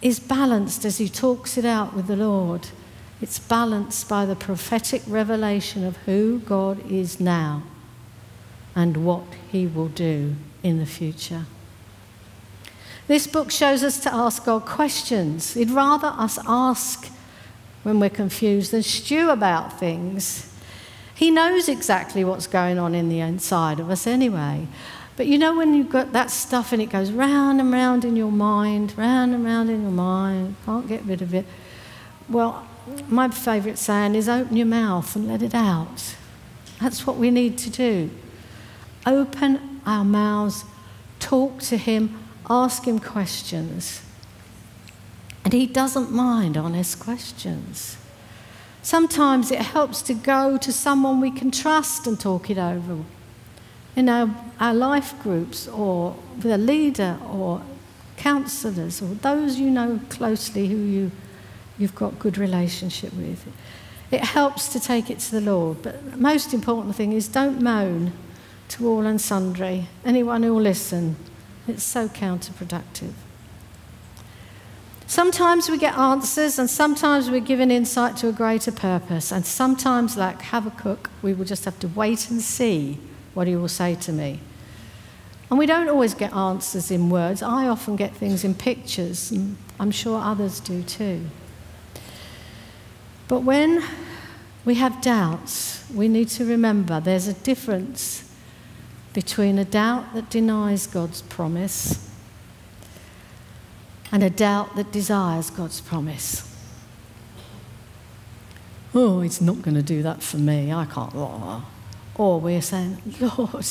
is 0.00 0.18
balanced 0.18 0.84
as 0.84 0.98
he 0.98 1.08
talks 1.08 1.56
it 1.56 1.64
out 1.64 1.94
with 1.94 2.08
the 2.08 2.16
Lord. 2.16 2.66
It's 3.20 3.38
balanced 3.38 4.08
by 4.08 4.26
the 4.26 4.34
prophetic 4.34 5.02
revelation 5.06 5.84
of 5.84 5.98
who 5.98 6.40
God 6.40 6.84
is 6.90 7.20
now 7.20 7.62
and 8.74 9.06
what 9.06 9.22
he 9.52 9.68
will 9.68 9.86
do 9.86 10.34
in 10.64 10.78
the 10.80 10.86
future. 10.86 11.46
This 13.12 13.26
book 13.26 13.50
shows 13.50 13.82
us 13.82 13.98
to 14.04 14.14
ask 14.14 14.46
God 14.46 14.64
questions. 14.64 15.52
He'd 15.52 15.70
rather 15.70 16.14
us 16.16 16.38
ask 16.46 17.10
when 17.82 18.00
we're 18.00 18.08
confused 18.08 18.70
than 18.70 18.82
stew 18.82 19.28
about 19.28 19.78
things. 19.78 20.50
He 21.14 21.30
knows 21.30 21.68
exactly 21.68 22.24
what's 22.24 22.46
going 22.46 22.78
on 22.78 22.94
in 22.94 23.10
the 23.10 23.20
inside 23.20 23.80
of 23.80 23.90
us 23.90 24.06
anyway. 24.06 24.66
But 25.14 25.26
you 25.26 25.36
know 25.36 25.54
when 25.54 25.74
you've 25.74 25.90
got 25.90 26.14
that 26.14 26.30
stuff 26.30 26.72
and 26.72 26.80
it 26.80 26.86
goes 26.88 27.12
round 27.12 27.60
and 27.60 27.70
round 27.70 28.06
in 28.06 28.16
your 28.16 28.32
mind, 28.32 28.96
round 28.96 29.34
and 29.34 29.44
round 29.44 29.68
in 29.68 29.82
your 29.82 29.90
mind, 29.90 30.56
can't 30.64 30.88
get 30.88 31.04
rid 31.04 31.20
of 31.20 31.34
it. 31.34 31.44
Well, 32.30 32.66
my 33.08 33.28
favourite 33.28 33.76
saying 33.76 34.14
is 34.14 34.26
open 34.26 34.56
your 34.56 34.64
mouth 34.64 35.14
and 35.14 35.28
let 35.28 35.42
it 35.42 35.54
out. 35.54 36.16
That's 36.80 37.06
what 37.06 37.18
we 37.18 37.30
need 37.30 37.58
to 37.58 37.68
do. 37.68 38.08
Open 39.04 39.82
our 39.84 40.02
mouths, 40.02 40.64
talk 41.20 41.60
to 41.64 41.76
Him, 41.76 42.21
ask 42.48 42.84
Him 42.84 42.98
questions. 42.98 44.02
And 45.44 45.52
He 45.52 45.66
doesn't 45.66 46.10
mind 46.10 46.56
honest 46.56 47.00
questions. 47.00 47.96
Sometimes 48.82 49.50
it 49.52 49.60
helps 49.60 50.02
to 50.02 50.14
go 50.14 50.56
to 50.58 50.72
someone 50.72 51.20
we 51.20 51.30
can 51.30 51.50
trust 51.50 52.06
and 52.06 52.18
talk 52.18 52.50
it 52.50 52.58
over. 52.58 52.98
In 53.94 54.08
our, 54.08 54.34
our 54.58 54.74
life 54.74 55.14
groups, 55.22 55.68
or 55.68 56.16
with 56.36 56.46
a 56.46 56.58
leader, 56.58 57.18
or 57.30 57.62
counsellors, 58.16 59.00
or 59.00 59.14
those 59.14 59.58
you 59.58 59.70
know 59.70 60.00
closely 60.08 60.66
who 60.66 60.76
you, 60.76 61.10
you've 61.78 61.94
got 61.94 62.18
good 62.18 62.38
relationship 62.38 63.12
with. 63.14 63.46
It 64.10 64.20
helps 64.20 64.68
to 64.68 64.80
take 64.80 65.10
it 65.10 65.20
to 65.20 65.30
the 65.32 65.40
Lord. 65.40 65.82
But 65.82 66.10
the 66.10 66.16
most 66.18 66.52
important 66.52 66.96
thing 66.96 67.12
is 67.12 67.28
don't 67.28 67.60
moan 67.60 68.12
to 68.68 68.88
all 68.88 69.06
and 69.06 69.20
sundry. 69.20 69.86
Anyone 70.04 70.42
who 70.42 70.54
will 70.54 70.62
listen, 70.62 71.16
it's 71.68 71.84
so 71.84 72.08
counterproductive. 72.08 73.12
Sometimes 75.06 75.68
we 75.68 75.76
get 75.76 75.96
answers, 75.98 76.58
and 76.58 76.70
sometimes 76.70 77.30
we're 77.30 77.40
given 77.40 77.70
insight 77.70 78.16
to 78.18 78.28
a 78.28 78.32
greater 78.32 78.72
purpose. 78.72 79.30
And 79.30 79.44
sometimes, 79.44 80.16
like 80.16 80.40
Habakkuk, 80.40 81.10
we 81.20 81.34
will 81.34 81.44
just 81.44 81.66
have 81.66 81.78
to 81.80 81.88
wait 81.88 82.30
and 82.30 82.40
see 82.40 82.98
what 83.34 83.46
he 83.46 83.54
will 83.54 83.68
say 83.68 83.94
to 83.96 84.12
me. 84.12 84.40
And 85.50 85.58
we 85.58 85.66
don't 85.66 85.90
always 85.90 86.14
get 86.14 86.32
answers 86.32 86.90
in 86.90 87.10
words. 87.10 87.42
I 87.42 87.68
often 87.68 87.94
get 87.94 88.14
things 88.14 88.42
in 88.42 88.54
pictures, 88.54 89.30
and 89.30 89.58
I'm 89.78 89.90
sure 89.90 90.18
others 90.18 90.60
do 90.60 90.82
too. 90.82 91.26
But 93.28 93.40
when 93.40 93.84
we 94.64 94.76
have 94.76 95.02
doubts, 95.02 95.84
we 95.94 96.08
need 96.08 96.28
to 96.28 96.46
remember 96.46 97.00
there's 97.00 97.26
a 97.26 97.34
difference 97.34 98.31
between 99.12 99.58
a 99.58 99.64
doubt 99.64 100.14
that 100.14 100.30
denies 100.30 100.86
God's 100.86 101.22
promise 101.22 102.08
and 104.10 104.22
a 104.22 104.30
doubt 104.30 104.76
that 104.76 104.92
desires 104.92 105.50
God's 105.50 105.80
promise. 105.80 106.48
Oh, 108.94 109.20
it's 109.20 109.40
not 109.40 109.62
going 109.62 109.74
to 109.74 109.82
do 109.82 110.02
that 110.02 110.22
for 110.22 110.36
me. 110.36 110.72
I 110.72 110.84
can't. 110.84 111.12
Oh. 111.14 111.64
Or 112.14 112.38
we're 112.40 112.60
saying, 112.60 112.98
Lord, 113.20 113.66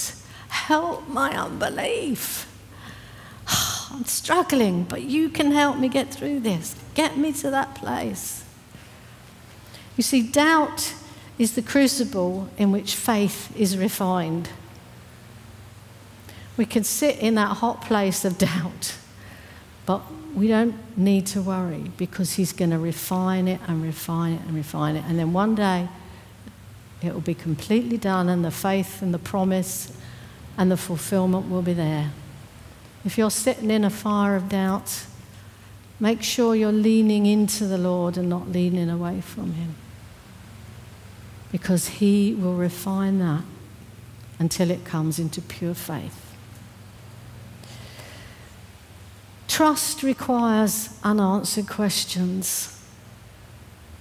help 0.50 1.08
my 1.08 1.32
unbelief. 1.38 2.48
I'm 3.92 4.06
struggling, 4.06 4.84
but 4.84 5.04
you 5.04 5.30
can 5.30 5.52
help 5.52 5.78
me 5.78 5.90
get 5.90 6.12
through 6.12 6.40
this. 6.40 6.76
Get 6.96 7.18
me 7.18 7.34
to 7.34 7.52
that 7.52 7.76
place. 7.76 8.44
You 9.96 10.04
see, 10.04 10.24
doubt 10.24 10.96
is 11.38 11.54
the 11.54 11.62
crucible 11.62 12.50
in 12.58 12.72
which 12.72 12.96
faith 12.96 13.56
is 13.56 13.78
refined. 13.78 14.50
We 16.58 16.66
can 16.66 16.84
sit 16.84 17.18
in 17.20 17.36
that 17.36 17.58
hot 17.58 17.82
place 17.82 18.26
of 18.26 18.38
doubt, 18.38 18.96
but 19.86 20.02
we 20.36 20.48
don't 20.48 20.76
need 20.98 21.26
to 21.28 21.42
worry 21.42 21.92
because 21.98 22.34
He's 22.34 22.54
going 22.54 22.72
to 22.72 22.78
refine 22.78 23.48
it 23.48 23.60
and 23.68 23.82
refine 23.82 24.34
it 24.34 24.42
and 24.42 24.56
refine 24.56 24.96
it. 24.96 25.04
And 25.08 25.18
then 25.18 25.34
one 25.34 25.56
day 25.56 25.90
it 27.02 27.14
will 27.14 27.22
be 27.22 27.34
completely 27.34 27.98
done, 27.98 28.30
and 28.30 28.46
the 28.46 28.52
faith 28.52 29.02
and 29.02 29.14
the 29.14 29.20
promise 29.20 29.92
and 30.58 30.72
the 30.72 30.78
fulfillment 30.78 31.50
will 31.50 31.62
be 31.62 31.74
there. 31.74 32.12
If 33.04 33.18
you're 33.18 33.32
sitting 33.32 33.72
in 33.72 33.84
a 33.84 33.90
fire 33.90 34.36
of 34.36 34.50
doubt, 34.50 35.06
make 36.00 36.22
sure 36.22 36.56
you're 36.56 36.72
leaning 36.72 37.26
into 37.26 37.66
the 37.66 37.78
Lord 37.78 38.18
and 38.18 38.30
not 38.30 38.50
leaning 38.50 38.90
away 38.90 39.22
from 39.22 39.54
Him. 39.54 39.76
Because 41.52 41.88
He 41.88 42.36
will 42.36 42.56
refine 42.56 43.20
that 43.20 43.44
until 44.38 44.70
it 44.70 44.86
comes 44.86 45.18
into 45.18 45.42
pure 45.42 45.74
faith. 45.74 46.31
Trust 49.52 50.02
requires 50.02 50.98
unanswered 51.04 51.68
questions. 51.68 52.82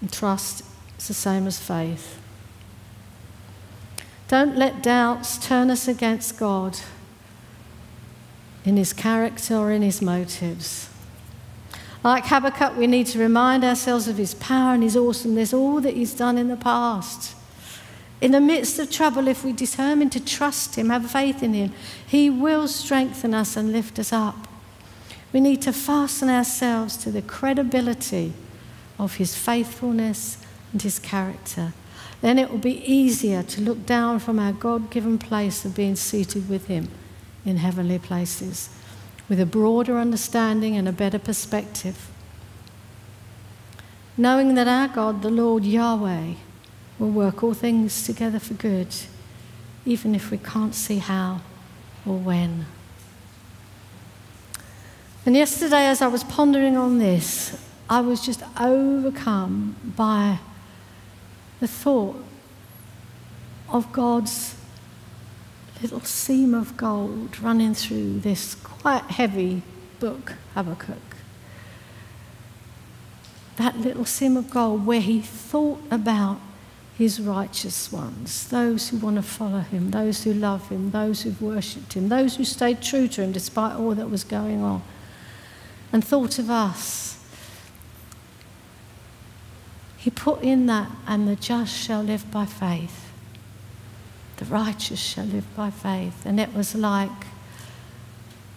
And 0.01 0.13
trust 0.13 0.63
is 0.97 1.09
the 1.09 1.13
same 1.13 1.49
as 1.49 1.59
faith. 1.59 2.21
Don't 4.29 4.57
let 4.57 4.81
doubts 4.81 5.45
turn 5.45 5.69
us 5.69 5.89
against 5.89 6.39
God 6.39 6.79
in 8.65 8.77
his 8.77 8.93
character 8.93 9.57
or 9.57 9.73
in 9.73 9.83
his 9.83 10.01
motives. 10.01 10.89
Like 12.05 12.27
Habakkuk, 12.27 12.77
we 12.77 12.87
need 12.87 13.09
to 13.09 13.19
remind 13.19 13.65
ourselves 13.65 14.07
of 14.07 14.19
his 14.19 14.35
power 14.35 14.75
and 14.75 14.85
his 14.85 14.97
awesomeness, 14.97 15.53
all 15.53 15.81
that 15.81 15.97
he's 15.97 16.15
done 16.15 16.39
in 16.39 16.47
the 16.47 16.57
past. 16.57 17.35
In 18.21 18.31
the 18.31 18.41
midst 18.41 18.79
of 18.79 18.89
trouble, 18.89 19.27
if 19.27 19.45
we 19.45 19.53
determine 19.53 20.11
to 20.11 20.25
trust 20.25 20.77
him, 20.77 20.91
have 20.91 21.11
faith 21.11 21.43
in 21.43 21.55
him, 21.55 21.73
he 22.07 22.31
will 22.31 22.69
strengthen 22.69 23.35
us 23.35 23.57
and 23.57 23.73
lift 23.73 23.99
us 23.99 24.13
up. 24.13 24.47
We 25.33 25.41
need 25.41 25.63
to 25.63 25.73
fasten 25.73 26.29
ourselves 26.29 26.97
to 26.99 27.11
the 27.11 27.23
credibility 27.23 28.33
of 28.99 29.17
his 29.17 29.37
faithfulness 29.37 30.39
and 30.73 30.83
his 30.83 30.99
character. 30.99 31.73
Then 32.21 32.39
it 32.39 32.51
will 32.51 32.59
be 32.59 32.85
easier 32.85 33.43
to 33.43 33.61
look 33.61 33.87
down 33.87 34.19
from 34.19 34.39
our 34.39 34.53
God 34.53 34.91
given 34.91 35.19
place 35.19 35.65
of 35.65 35.75
being 35.75 35.97
seated 35.97 36.49
with 36.49 36.67
him 36.67 36.89
in 37.45 37.59
heavenly 37.59 37.99
places 37.99 38.69
with 39.31 39.41
a 39.41 39.47
broader 39.47 39.97
understanding 39.97 40.77
and 40.77 40.89
a 40.89 40.93
better 40.93 41.19
perspective. 41.19 42.11
Knowing 44.17 44.57
that 44.57 44.67
our 44.67 44.89
God, 44.89 45.23
the 45.23 45.31
Lord 45.31 45.65
Yahweh, 45.65 46.35
will 46.99 47.11
work 47.11 47.43
all 47.43 47.55
things 47.55 48.05
together 48.05 48.41
for 48.41 48.55
good, 48.55 48.89
even 49.87 50.17
if 50.17 50.33
we 50.33 50.37
can't 50.37 50.75
see 50.75 50.99
how 50.99 51.41
or 52.05 52.19
when. 52.19 52.67
And 55.27 55.37
yesterday, 55.37 55.87
as 55.87 56.01
I 56.01 56.07
was 56.07 56.25
pondering 56.25 56.79
on 56.79 56.99
this, 56.99 57.61
I 57.91 58.01
was 58.01 58.25
just 58.25 58.43
overcome 58.59 59.77
by 59.97 60.39
the 61.61 61.69
thought 61.69 62.25
of 63.69 63.93
God's 63.93 64.57
little 65.83 66.01
seam 66.01 66.55
of 66.55 66.77
gold 66.77 67.39
running 67.41 67.75
through 67.75 68.21
this 68.21 68.55
quite 68.55 69.03
heavy 69.05 69.63
book, 69.99 70.35
Habakkuk. 70.55 71.17
That 73.57 73.79
little 73.79 74.07
seam 74.07 74.39
of 74.39 74.49
gold 74.49 74.87
where 74.87 75.01
he 75.03 75.21
thought 75.21 75.83
about 75.91 76.41
his 76.97 77.21
righteous 77.21 77.93
ones, 77.93 78.49
those 78.49 78.89
who 78.89 78.97
want 78.97 79.17
to 79.17 79.23
follow 79.23 79.61
him, 79.61 79.91
those 79.91 80.25
who 80.25 80.33
love 80.33 80.71
him, 80.71 80.91
those 80.93 81.23
who've 81.23 81.41
worshipped 81.43 81.93
him, 81.93 82.09
those 82.09 82.37
who 82.37 82.45
stayed 82.45 82.81
true 82.81 83.07
to 83.09 83.23
him 83.23 83.33
despite 83.33 83.77
all 83.77 83.95
that 83.95 84.11
was 84.11 84.25
going 84.25 84.63
on 84.63 84.83
and 85.93 86.05
thought 86.05 86.39
of 86.39 86.51
us. 86.51 87.19
He 89.97 90.11
put 90.11 90.43
in 90.43 90.67
that, 90.67 90.91
and 91.07 91.29
the 91.29 91.37
just 91.37 91.77
shall 91.77 92.03
live 92.03 92.31
by 92.31 92.47
faith. 92.47 93.11
The 94.39 94.47
righteous 94.47 94.99
shall 94.99 95.27
live 95.27 95.45
by 95.55 95.71
faith. 95.71 96.25
And 96.25 96.41
it 96.41 96.55
was 96.55 96.75
like 96.75 97.11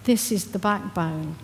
This 0.06 0.32
is 0.32 0.52
the 0.52 0.60
backbone. 0.60 1.36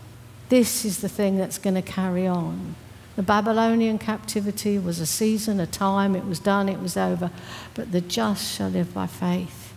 This 0.50 0.84
is 0.84 1.00
the 1.00 1.10
thing 1.10 1.38
that's 1.38 1.58
going 1.58 1.76
to 1.76 1.82
carry 1.82 2.28
on. 2.28 2.76
The 3.16 3.24
Babylonian 3.24 4.00
captivity 4.00 4.80
was 4.80 5.00
a 5.00 5.06
season, 5.06 5.60
a 5.60 5.68
time, 5.68 6.16
it 6.16 6.26
was 6.26 6.40
done, 6.40 6.70
it 6.70 6.80
was 6.80 6.98
over. 6.98 7.32
But 7.74 7.92
the 7.92 8.02
just 8.02 8.56
shall 8.56 8.70
live 8.70 8.94
by 8.94 9.08
faith. 9.08 9.74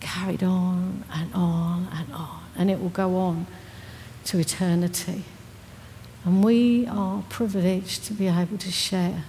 Carried 0.00 0.42
on 0.42 1.04
and 1.12 1.34
on 1.34 1.88
and 1.92 2.12
on. 2.12 2.42
And 2.56 2.70
it 2.70 2.80
will 2.80 2.90
go 2.90 3.16
on 3.16 3.46
to 4.24 4.38
eternity. 4.38 5.24
And 6.24 6.44
we 6.44 6.86
are 6.86 7.22
privileged 7.28 8.04
to 8.04 8.12
be 8.12 8.28
able 8.28 8.58
to 8.58 8.70
share 8.70 9.24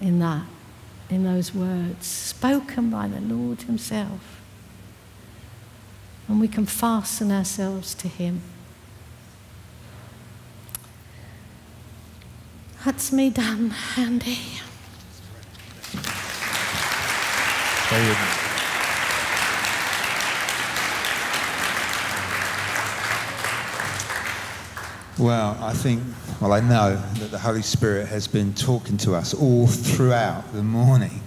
in 0.00 0.18
that, 0.18 0.46
in 1.08 1.24
those 1.24 1.54
words, 1.54 2.06
spoken 2.06 2.90
by 2.90 3.06
the 3.08 3.20
Lord 3.20 3.62
Himself. 3.62 4.40
And 6.28 6.40
we 6.40 6.48
can 6.48 6.66
fasten 6.66 7.30
ourselves 7.30 7.94
to 7.94 8.08
Him. 8.08 8.42
That's 12.84 13.12
me 13.12 13.30
done, 13.30 13.74
Andy. 13.96 14.38
Well, 25.20 25.58
I 25.60 25.74
think, 25.74 26.02
well, 26.40 26.54
I 26.54 26.60
know 26.60 26.96
that 26.96 27.30
the 27.30 27.38
Holy 27.38 27.60
Spirit 27.60 28.08
has 28.08 28.26
been 28.26 28.54
talking 28.54 28.96
to 28.98 29.14
us 29.14 29.34
all 29.34 29.66
throughout 29.66 30.50
the 30.54 30.62
morning 30.62 31.20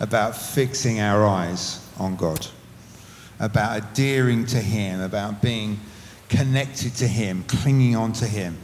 about 0.00 0.36
fixing 0.36 0.98
our 0.98 1.24
eyes 1.24 1.88
on 1.96 2.16
God, 2.16 2.44
about 3.38 3.78
adhering 3.78 4.46
to 4.46 4.56
Him, 4.56 5.00
about 5.00 5.42
being 5.42 5.78
connected 6.28 6.96
to 6.96 7.06
Him, 7.06 7.44
clinging 7.44 7.94
on 7.94 8.12
to 8.14 8.26
Him 8.26 8.56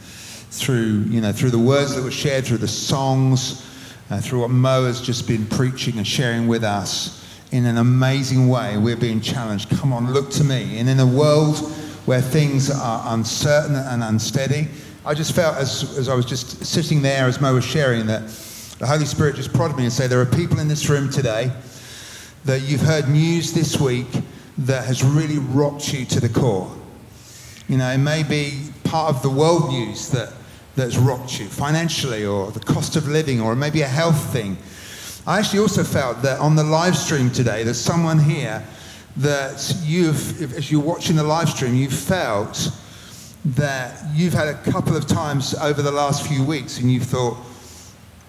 through, 0.51 1.05
you 1.07 1.21
know, 1.21 1.31
through 1.31 1.51
the 1.51 1.59
words 1.59 1.95
that 1.95 2.03
were 2.03 2.11
shared, 2.11 2.43
through 2.43 2.57
the 2.57 2.67
songs, 2.67 3.65
uh, 4.09 4.19
through 4.19 4.41
what 4.41 4.49
Mo 4.49 4.83
has 4.83 4.99
just 4.99 5.29
been 5.29 5.45
preaching 5.45 5.97
and 5.97 6.05
sharing 6.05 6.45
with 6.45 6.65
us. 6.65 7.25
In 7.53 7.65
an 7.67 7.77
amazing 7.77 8.49
way, 8.49 8.75
we're 8.75 8.97
being 8.97 9.21
challenged. 9.21 9.69
Come 9.69 9.93
on, 9.93 10.11
look 10.11 10.29
to 10.31 10.43
me. 10.43 10.77
And 10.77 10.89
in 10.89 10.99
a 10.99 11.07
world 11.07 11.73
where 12.05 12.21
things 12.21 12.69
are 12.69 13.13
uncertain 13.13 13.75
and 13.75 14.03
unsteady, 14.03 14.67
I 15.05 15.13
just 15.13 15.33
felt 15.33 15.57
as, 15.57 15.97
as 15.97 16.09
I 16.09 16.15
was 16.15 16.25
just 16.25 16.65
sitting 16.65 17.01
there, 17.01 17.25
as 17.25 17.41
Mo 17.41 17.53
was 17.53 17.65
sharing, 17.65 18.05
that 18.07 18.27
the 18.79 18.87
Holy 18.87 19.05
Spirit 19.05 19.35
just 19.35 19.53
prodded 19.53 19.77
me 19.77 19.83
and 19.83 19.93
said, 19.93 20.09
There 20.09 20.21
are 20.21 20.25
people 20.25 20.59
in 20.59 20.67
this 20.67 20.89
room 20.89 21.09
today 21.09 21.51
that 22.45 22.61
you've 22.61 22.81
heard 22.81 23.09
news 23.09 23.53
this 23.53 23.79
week 23.79 24.07
that 24.59 24.85
has 24.85 25.03
really 25.03 25.37
rocked 25.37 25.93
you 25.93 26.05
to 26.05 26.19
the 26.19 26.29
core. 26.29 26.71
You 27.67 27.77
know, 27.77 27.89
it 27.89 27.97
may 27.97 28.23
be 28.23 28.69
part 28.83 29.13
of 29.13 29.21
the 29.21 29.29
world 29.29 29.69
news 29.69 30.09
that 30.09 30.33
that's 30.75 30.97
rocked 30.97 31.39
you 31.39 31.45
financially 31.47 32.25
or 32.25 32.51
the 32.51 32.59
cost 32.59 32.95
of 32.95 33.07
living 33.07 33.39
or 33.39 33.55
maybe 33.55 33.81
a 33.81 33.87
health 33.87 34.31
thing. 34.33 34.57
I 35.25 35.39
actually 35.39 35.59
also 35.59 35.83
felt 35.83 36.21
that 36.23 36.39
on 36.39 36.55
the 36.55 36.63
live 36.63 36.97
stream 36.97 37.29
today, 37.29 37.63
there's 37.63 37.79
someone 37.79 38.19
here 38.19 38.65
that 39.17 39.75
you've, 39.83 40.55
as 40.55 40.71
you're 40.71 40.81
watching 40.81 41.15
the 41.15 41.23
live 41.23 41.49
stream, 41.49 41.75
you've 41.75 41.93
felt 41.93 42.71
that 43.45 44.03
you've 44.13 44.33
had 44.33 44.47
a 44.47 44.55
couple 44.71 44.95
of 44.95 45.05
times 45.05 45.53
over 45.55 45.81
the 45.81 45.91
last 45.91 46.27
few 46.27 46.43
weeks 46.43 46.79
and 46.79 46.91
you've 46.91 47.03
thought, 47.03 47.37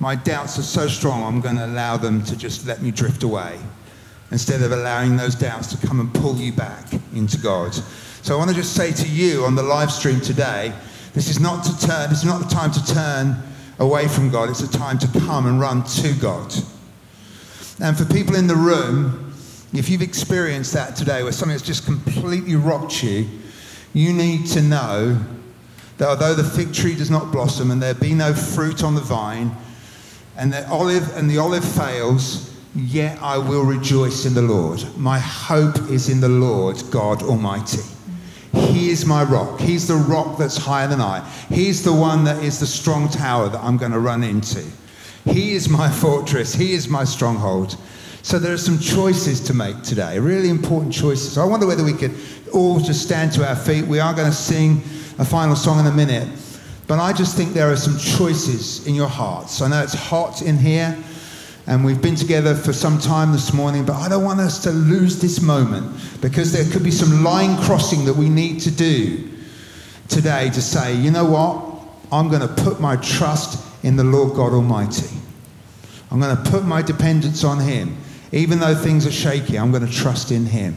my 0.00 0.14
doubts 0.14 0.58
are 0.58 0.62
so 0.62 0.88
strong, 0.88 1.22
I'm 1.22 1.40
going 1.40 1.56
to 1.56 1.66
allow 1.66 1.96
them 1.96 2.24
to 2.24 2.36
just 2.36 2.66
let 2.66 2.82
me 2.82 2.90
drift 2.90 3.22
away 3.22 3.58
instead 4.30 4.62
of 4.62 4.72
allowing 4.72 5.16
those 5.16 5.34
doubts 5.34 5.68
to 5.68 5.86
come 5.86 6.00
and 6.00 6.12
pull 6.12 6.36
you 6.36 6.52
back 6.52 6.92
into 7.14 7.38
God. 7.38 7.72
So 8.22 8.34
I 8.34 8.38
want 8.38 8.50
to 8.50 8.56
just 8.56 8.74
say 8.74 8.90
to 8.90 9.08
you 9.08 9.44
on 9.44 9.54
the 9.54 9.62
live 9.62 9.92
stream 9.92 10.20
today, 10.20 10.72
this 11.12 11.30
is 11.30 11.38
not 11.38 11.64
to 11.64 11.86
turn, 11.86 12.10
this 12.10 12.18
is 12.18 12.24
not 12.24 12.40
the 12.40 12.48
time 12.48 12.72
to 12.72 12.84
turn 12.86 13.36
away 13.78 14.08
from 14.08 14.30
God. 14.30 14.50
It's 14.50 14.62
a 14.62 14.70
time 14.70 14.98
to 14.98 15.20
come 15.20 15.46
and 15.46 15.60
run 15.60 15.84
to 15.84 16.12
God. 16.14 16.52
And 17.80 17.96
for 17.96 18.04
people 18.04 18.34
in 18.34 18.46
the 18.46 18.56
room, 18.56 19.33
if 19.74 19.88
you've 19.88 20.02
experienced 20.02 20.72
that 20.72 20.94
today 20.94 21.22
where 21.22 21.32
something 21.32 21.52
has 21.52 21.62
just 21.62 21.84
completely 21.84 22.54
rocked 22.54 23.02
you, 23.02 23.28
you 23.92 24.12
need 24.12 24.46
to 24.46 24.62
know 24.62 25.18
that 25.98 26.08
although 26.08 26.34
the 26.34 26.44
fig 26.44 26.72
tree 26.72 26.94
does 26.94 27.10
not 27.10 27.32
blossom 27.32 27.70
and 27.70 27.82
there 27.82 27.94
be 27.94 28.14
no 28.14 28.32
fruit 28.32 28.84
on 28.84 28.94
the 28.94 29.00
vine, 29.00 29.54
and 30.36 30.52
the 30.52 30.68
olive 30.68 31.16
and 31.16 31.30
the 31.30 31.38
olive 31.38 31.64
fails, 31.64 32.52
yet 32.74 33.18
I 33.20 33.38
will 33.38 33.64
rejoice 33.64 34.26
in 34.26 34.34
the 34.34 34.42
Lord. 34.42 34.84
My 34.96 35.18
hope 35.18 35.76
is 35.90 36.08
in 36.08 36.20
the 36.20 36.28
Lord 36.28 36.82
God 36.90 37.22
Almighty. 37.22 37.82
He 38.52 38.90
is 38.90 39.04
my 39.04 39.24
rock. 39.24 39.60
He's 39.60 39.86
the 39.86 39.94
rock 39.94 40.38
that's 40.38 40.56
higher 40.56 40.88
than 40.88 41.00
I. 41.00 41.20
He's 41.48 41.82
the 41.82 41.92
one 41.92 42.24
that 42.24 42.42
is 42.42 42.60
the 42.60 42.66
strong 42.66 43.08
tower 43.08 43.48
that 43.48 43.60
I'm 43.60 43.76
going 43.76 43.92
to 43.92 43.98
run 43.98 44.22
into. 44.22 44.64
He 45.24 45.54
is 45.54 45.68
my 45.68 45.90
fortress. 46.00 46.54
He 46.54 46.74
is 46.74 46.88
my 46.88 47.04
stronghold. 47.04 47.76
So 48.24 48.38
there 48.38 48.54
are 48.54 48.58
some 48.58 48.78
choices 48.78 49.38
to 49.42 49.54
make 49.54 49.82
today, 49.82 50.18
really 50.18 50.48
important 50.48 50.94
choices. 50.94 51.36
I 51.36 51.44
wonder 51.44 51.66
whether 51.66 51.84
we 51.84 51.92
could 51.92 52.14
all 52.54 52.80
just 52.80 53.02
stand 53.02 53.32
to 53.32 53.46
our 53.46 53.54
feet. 53.54 53.86
We 53.86 54.00
are 54.00 54.14
going 54.14 54.30
to 54.30 54.34
sing 54.34 54.82
a 55.18 55.26
final 55.26 55.54
song 55.54 55.78
in 55.78 55.86
a 55.86 55.92
minute. 55.92 56.26
But 56.86 57.00
I 57.00 57.12
just 57.12 57.36
think 57.36 57.52
there 57.52 57.70
are 57.70 57.76
some 57.76 57.98
choices 57.98 58.86
in 58.86 58.94
your 58.94 59.08
hearts. 59.08 59.60
I 59.60 59.68
know 59.68 59.82
it's 59.82 59.92
hot 59.92 60.40
in 60.40 60.56
here. 60.56 60.96
And 61.66 61.84
we've 61.84 62.00
been 62.00 62.14
together 62.14 62.54
for 62.54 62.72
some 62.72 62.98
time 62.98 63.30
this 63.30 63.52
morning, 63.52 63.84
but 63.84 63.96
I 63.96 64.08
don't 64.08 64.24
want 64.24 64.40
us 64.40 64.62
to 64.62 64.70
lose 64.70 65.20
this 65.20 65.42
moment 65.42 65.94
because 66.22 66.50
there 66.50 66.64
could 66.72 66.82
be 66.82 66.90
some 66.90 67.22
line 67.22 67.58
crossing 67.64 68.06
that 68.06 68.14
we 68.14 68.30
need 68.30 68.58
to 68.60 68.70
do 68.70 69.28
today 70.08 70.48
to 70.48 70.62
say, 70.62 70.96
you 70.96 71.10
know 71.10 71.26
what? 71.26 72.10
I'm 72.10 72.30
going 72.30 72.40
to 72.40 72.62
put 72.64 72.80
my 72.80 72.96
trust 72.96 73.62
in 73.84 73.96
the 73.96 74.04
Lord 74.04 74.34
God 74.34 74.54
Almighty. 74.54 75.14
I'm 76.10 76.20
going 76.20 76.34
to 76.34 76.50
put 76.50 76.64
my 76.64 76.80
dependence 76.80 77.44
on 77.44 77.60
Him. 77.60 77.98
Even 78.34 78.58
though 78.58 78.74
things 78.74 79.06
are 79.06 79.12
shaky, 79.12 79.56
I'm 79.56 79.70
going 79.70 79.86
to 79.86 79.92
trust 79.92 80.32
in 80.32 80.44
Him. 80.44 80.76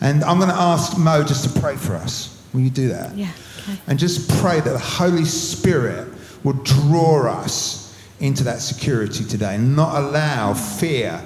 And 0.00 0.24
I'm 0.24 0.38
going 0.38 0.50
to 0.50 0.56
ask 0.56 0.98
Mo 0.98 1.22
just 1.22 1.44
to 1.44 1.60
pray 1.60 1.76
for 1.76 1.94
us. 1.94 2.44
Will 2.52 2.60
you 2.60 2.70
do 2.70 2.88
that? 2.88 3.16
Yeah. 3.16 3.30
Okay. 3.60 3.78
And 3.86 3.98
just 3.98 4.28
pray 4.40 4.58
that 4.60 4.70
the 4.70 4.78
Holy 4.78 5.24
Spirit 5.24 6.12
will 6.42 6.54
draw 6.64 7.30
us 7.30 7.96
into 8.18 8.42
that 8.44 8.60
security 8.60 9.24
today 9.24 9.54
and 9.54 9.76
not 9.76 10.02
allow 10.02 10.52
fear 10.52 11.22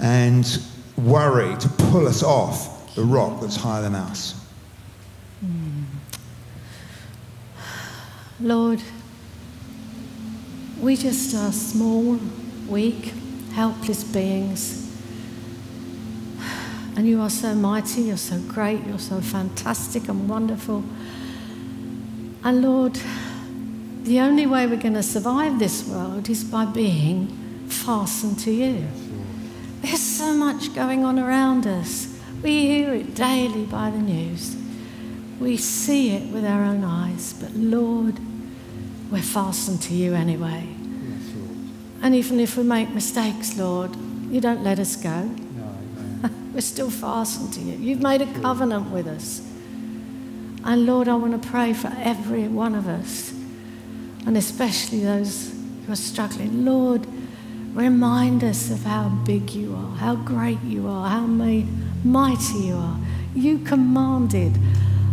and 0.00 0.62
worry 0.96 1.54
to 1.58 1.68
pull 1.68 2.08
us 2.08 2.22
off 2.22 2.94
the 2.94 3.02
rock 3.02 3.42
that's 3.42 3.56
higher 3.56 3.82
than 3.82 3.94
us. 3.94 4.34
Hmm. 5.40 5.82
Lord, 8.40 8.80
we 10.80 10.96
just 10.96 11.34
are 11.34 11.52
small, 11.52 12.18
weak, 12.68 13.12
helpless 13.52 14.02
beings. 14.02 14.89
And 16.96 17.06
you 17.06 17.20
are 17.20 17.30
so 17.30 17.54
mighty, 17.54 18.02
you're 18.02 18.16
so 18.16 18.38
great, 18.40 18.84
you're 18.86 18.98
so 18.98 19.20
fantastic 19.20 20.08
and 20.08 20.28
wonderful. 20.28 20.84
And 22.42 22.62
Lord, 22.62 22.98
the 24.02 24.20
only 24.20 24.46
way 24.46 24.66
we're 24.66 24.80
going 24.80 24.94
to 24.94 25.02
survive 25.02 25.58
this 25.58 25.86
world 25.86 26.28
is 26.28 26.42
by 26.44 26.64
being 26.64 27.28
fastened 27.68 28.38
to 28.40 28.50
you. 28.50 28.86
There's 29.82 30.00
so 30.00 30.34
much 30.34 30.74
going 30.74 31.04
on 31.04 31.18
around 31.18 31.66
us. 31.66 32.14
We 32.42 32.66
hear 32.66 32.94
it 32.94 33.14
daily 33.14 33.64
by 33.64 33.90
the 33.90 33.98
news. 33.98 34.56
We 35.38 35.56
see 35.56 36.10
it 36.10 36.32
with 36.32 36.44
our 36.44 36.62
own 36.62 36.84
eyes. 36.84 37.34
But 37.34 37.52
Lord, 37.54 38.18
we're 39.10 39.22
fastened 39.22 39.80
to 39.82 39.94
you 39.94 40.14
anyway. 40.14 40.68
And 42.02 42.14
even 42.14 42.40
if 42.40 42.56
we 42.56 42.62
make 42.62 42.90
mistakes, 42.90 43.56
Lord, 43.56 43.94
you 44.30 44.40
don't 44.40 44.62
let 44.62 44.78
us 44.78 44.96
go. 44.96 45.30
We're 46.52 46.60
still 46.60 46.90
fastened 46.90 47.52
to 47.54 47.60
you. 47.60 47.76
You've 47.76 48.02
made 48.02 48.22
a 48.22 48.32
covenant 48.40 48.90
with 48.90 49.06
us. 49.06 49.40
And 50.64 50.86
Lord, 50.86 51.08
I 51.08 51.14
want 51.14 51.40
to 51.40 51.48
pray 51.48 51.72
for 51.72 51.92
every 52.02 52.48
one 52.48 52.74
of 52.74 52.86
us 52.86 53.32
and 54.26 54.36
especially 54.36 55.00
those 55.00 55.54
who 55.86 55.92
are 55.92 55.96
struggling. 55.96 56.64
Lord, 56.64 57.06
remind 57.72 58.44
us 58.44 58.70
of 58.70 58.82
how 58.82 59.08
big 59.24 59.50
you 59.50 59.74
are, 59.74 59.96
how 59.96 60.16
great 60.16 60.62
you 60.62 60.88
are, 60.88 61.08
how 61.08 61.26
mighty 61.26 62.58
you 62.58 62.76
are. 62.76 62.98
You 63.34 63.58
commanded 63.60 64.58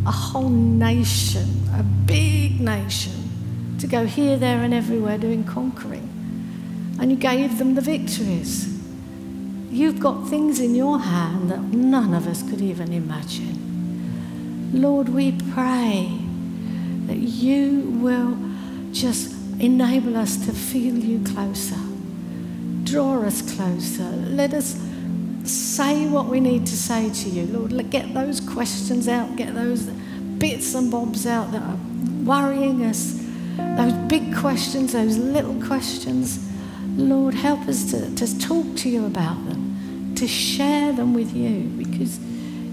a 0.05 0.11
whole 0.11 0.49
nation, 0.49 1.45
a 1.73 1.83
big 1.83 2.59
nation, 2.59 3.77
to 3.79 3.87
go 3.87 4.05
here, 4.05 4.37
there, 4.37 4.63
and 4.63 4.73
everywhere 4.73 5.17
doing 5.17 5.43
conquering. 5.43 6.03
And 6.99 7.11
you 7.11 7.17
gave 7.17 7.57
them 7.59 7.75
the 7.75 7.81
victories. 7.81 8.76
You've 9.77 9.99
got 9.99 10.27
things 10.27 10.59
in 10.59 10.73
your 10.73 10.97
hand 10.97 11.51
that 11.51 11.61
none 11.61 12.15
of 12.15 12.25
us 12.27 12.41
could 12.41 12.61
even 12.61 12.91
imagine. 12.91 14.71
Lord, 14.73 15.09
we 15.09 15.33
pray 15.53 16.19
that 17.05 17.17
you 17.17 17.81
will 18.01 18.35
just 18.91 19.35
enable 19.59 20.17
us 20.17 20.43
to 20.47 20.51
feel 20.51 20.95
you 20.95 21.23
closer. 21.23 21.77
Draw 22.85 23.21
us 23.21 23.55
closer. 23.55 24.09
Let 24.09 24.55
us 24.55 24.81
say 25.43 26.07
what 26.07 26.25
we 26.25 26.39
need 26.39 26.65
to 26.65 26.75
say 26.75 27.11
to 27.11 27.29
you, 27.29 27.45
Lord. 27.45 27.91
Get 27.91 28.15
those 28.15 28.39
questions 28.39 29.07
out, 29.07 29.35
get 29.35 29.53
those 29.53 29.83
bits 30.39 30.73
and 30.73 30.89
bobs 30.89 31.27
out 31.27 31.51
that 31.51 31.61
are 31.61 31.77
worrying 32.23 32.83
us, 32.83 33.23
those 33.57 33.93
big 34.07 34.35
questions, 34.35 34.93
those 34.93 35.19
little 35.19 35.61
questions. 35.67 36.43
Lord, 36.97 37.35
help 37.35 37.67
us 37.67 37.91
to, 37.91 38.15
to 38.15 38.39
talk 38.39 38.75
to 38.77 38.89
you 38.89 39.05
about 39.05 39.35
them, 39.47 39.56
to 40.17 40.27
share 40.27 40.91
them 40.93 41.13
with 41.13 41.35
you, 41.35 41.63
because 41.77 42.19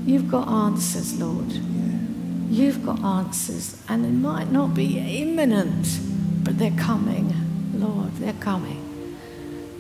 you've 0.06 0.30
got 0.30 0.48
answers, 0.48 1.18
Lord. 1.20 1.52
You've 2.50 2.84
got 2.84 3.00
answers, 3.00 3.82
and 3.88 4.04
they 4.04 4.10
might 4.10 4.50
not 4.50 4.74
be 4.74 4.98
imminent, 5.22 5.98
but 6.44 6.58
they're 6.58 6.70
coming, 6.72 7.32
Lord, 7.74 8.12
they're 8.16 8.32
coming. 8.34 8.80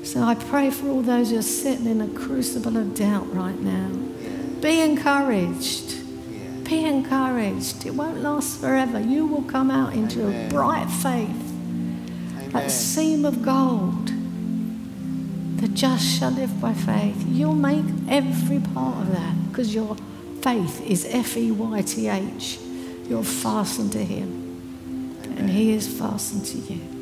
So 0.02 0.22
I 0.22 0.34
pray 0.34 0.70
for 0.70 0.88
all 0.88 1.02
those 1.02 1.30
who 1.30 1.38
are 1.38 1.42
sitting 1.42 1.86
in 1.86 2.00
a 2.00 2.08
crucible 2.08 2.76
of 2.76 2.94
doubt 2.94 3.32
right 3.34 3.58
now. 3.58 3.90
Be 4.60 4.80
encouraged. 4.80 5.96
Be 6.64 6.84
encouraged. 6.84 7.86
It 7.86 7.94
won't 7.94 8.22
last 8.22 8.60
forever. 8.60 8.98
You 8.98 9.26
will 9.26 9.42
come 9.42 9.70
out 9.70 9.92
into 9.92 10.22
Amen. 10.22 10.46
a 10.46 10.48
bright 10.50 10.88
faith, 10.88 11.52
like 12.36 12.48
Amen. 12.48 12.66
a 12.66 12.70
seam 12.70 13.24
of 13.24 13.42
gold. 13.42 14.10
The 15.64 15.70
just 15.70 16.04
shall 16.04 16.30
live 16.30 16.60
by 16.60 16.74
faith. 16.74 17.24
You'll 17.26 17.54
make 17.54 17.86
every 18.06 18.60
part 18.60 18.98
of 18.98 19.12
that 19.12 19.48
because 19.48 19.74
your 19.74 19.96
faith 20.42 20.86
is 20.86 21.06
F 21.06 21.38
E 21.38 21.52
Y 21.52 21.80
T 21.80 22.06
H. 22.06 22.58
You're 23.08 23.24
fastened 23.24 23.92
to 23.92 24.04
Him, 24.04 24.28
and 25.38 25.48
He 25.48 25.72
is 25.72 25.88
fastened 25.88 26.44
to 26.44 26.58
you. 26.58 26.93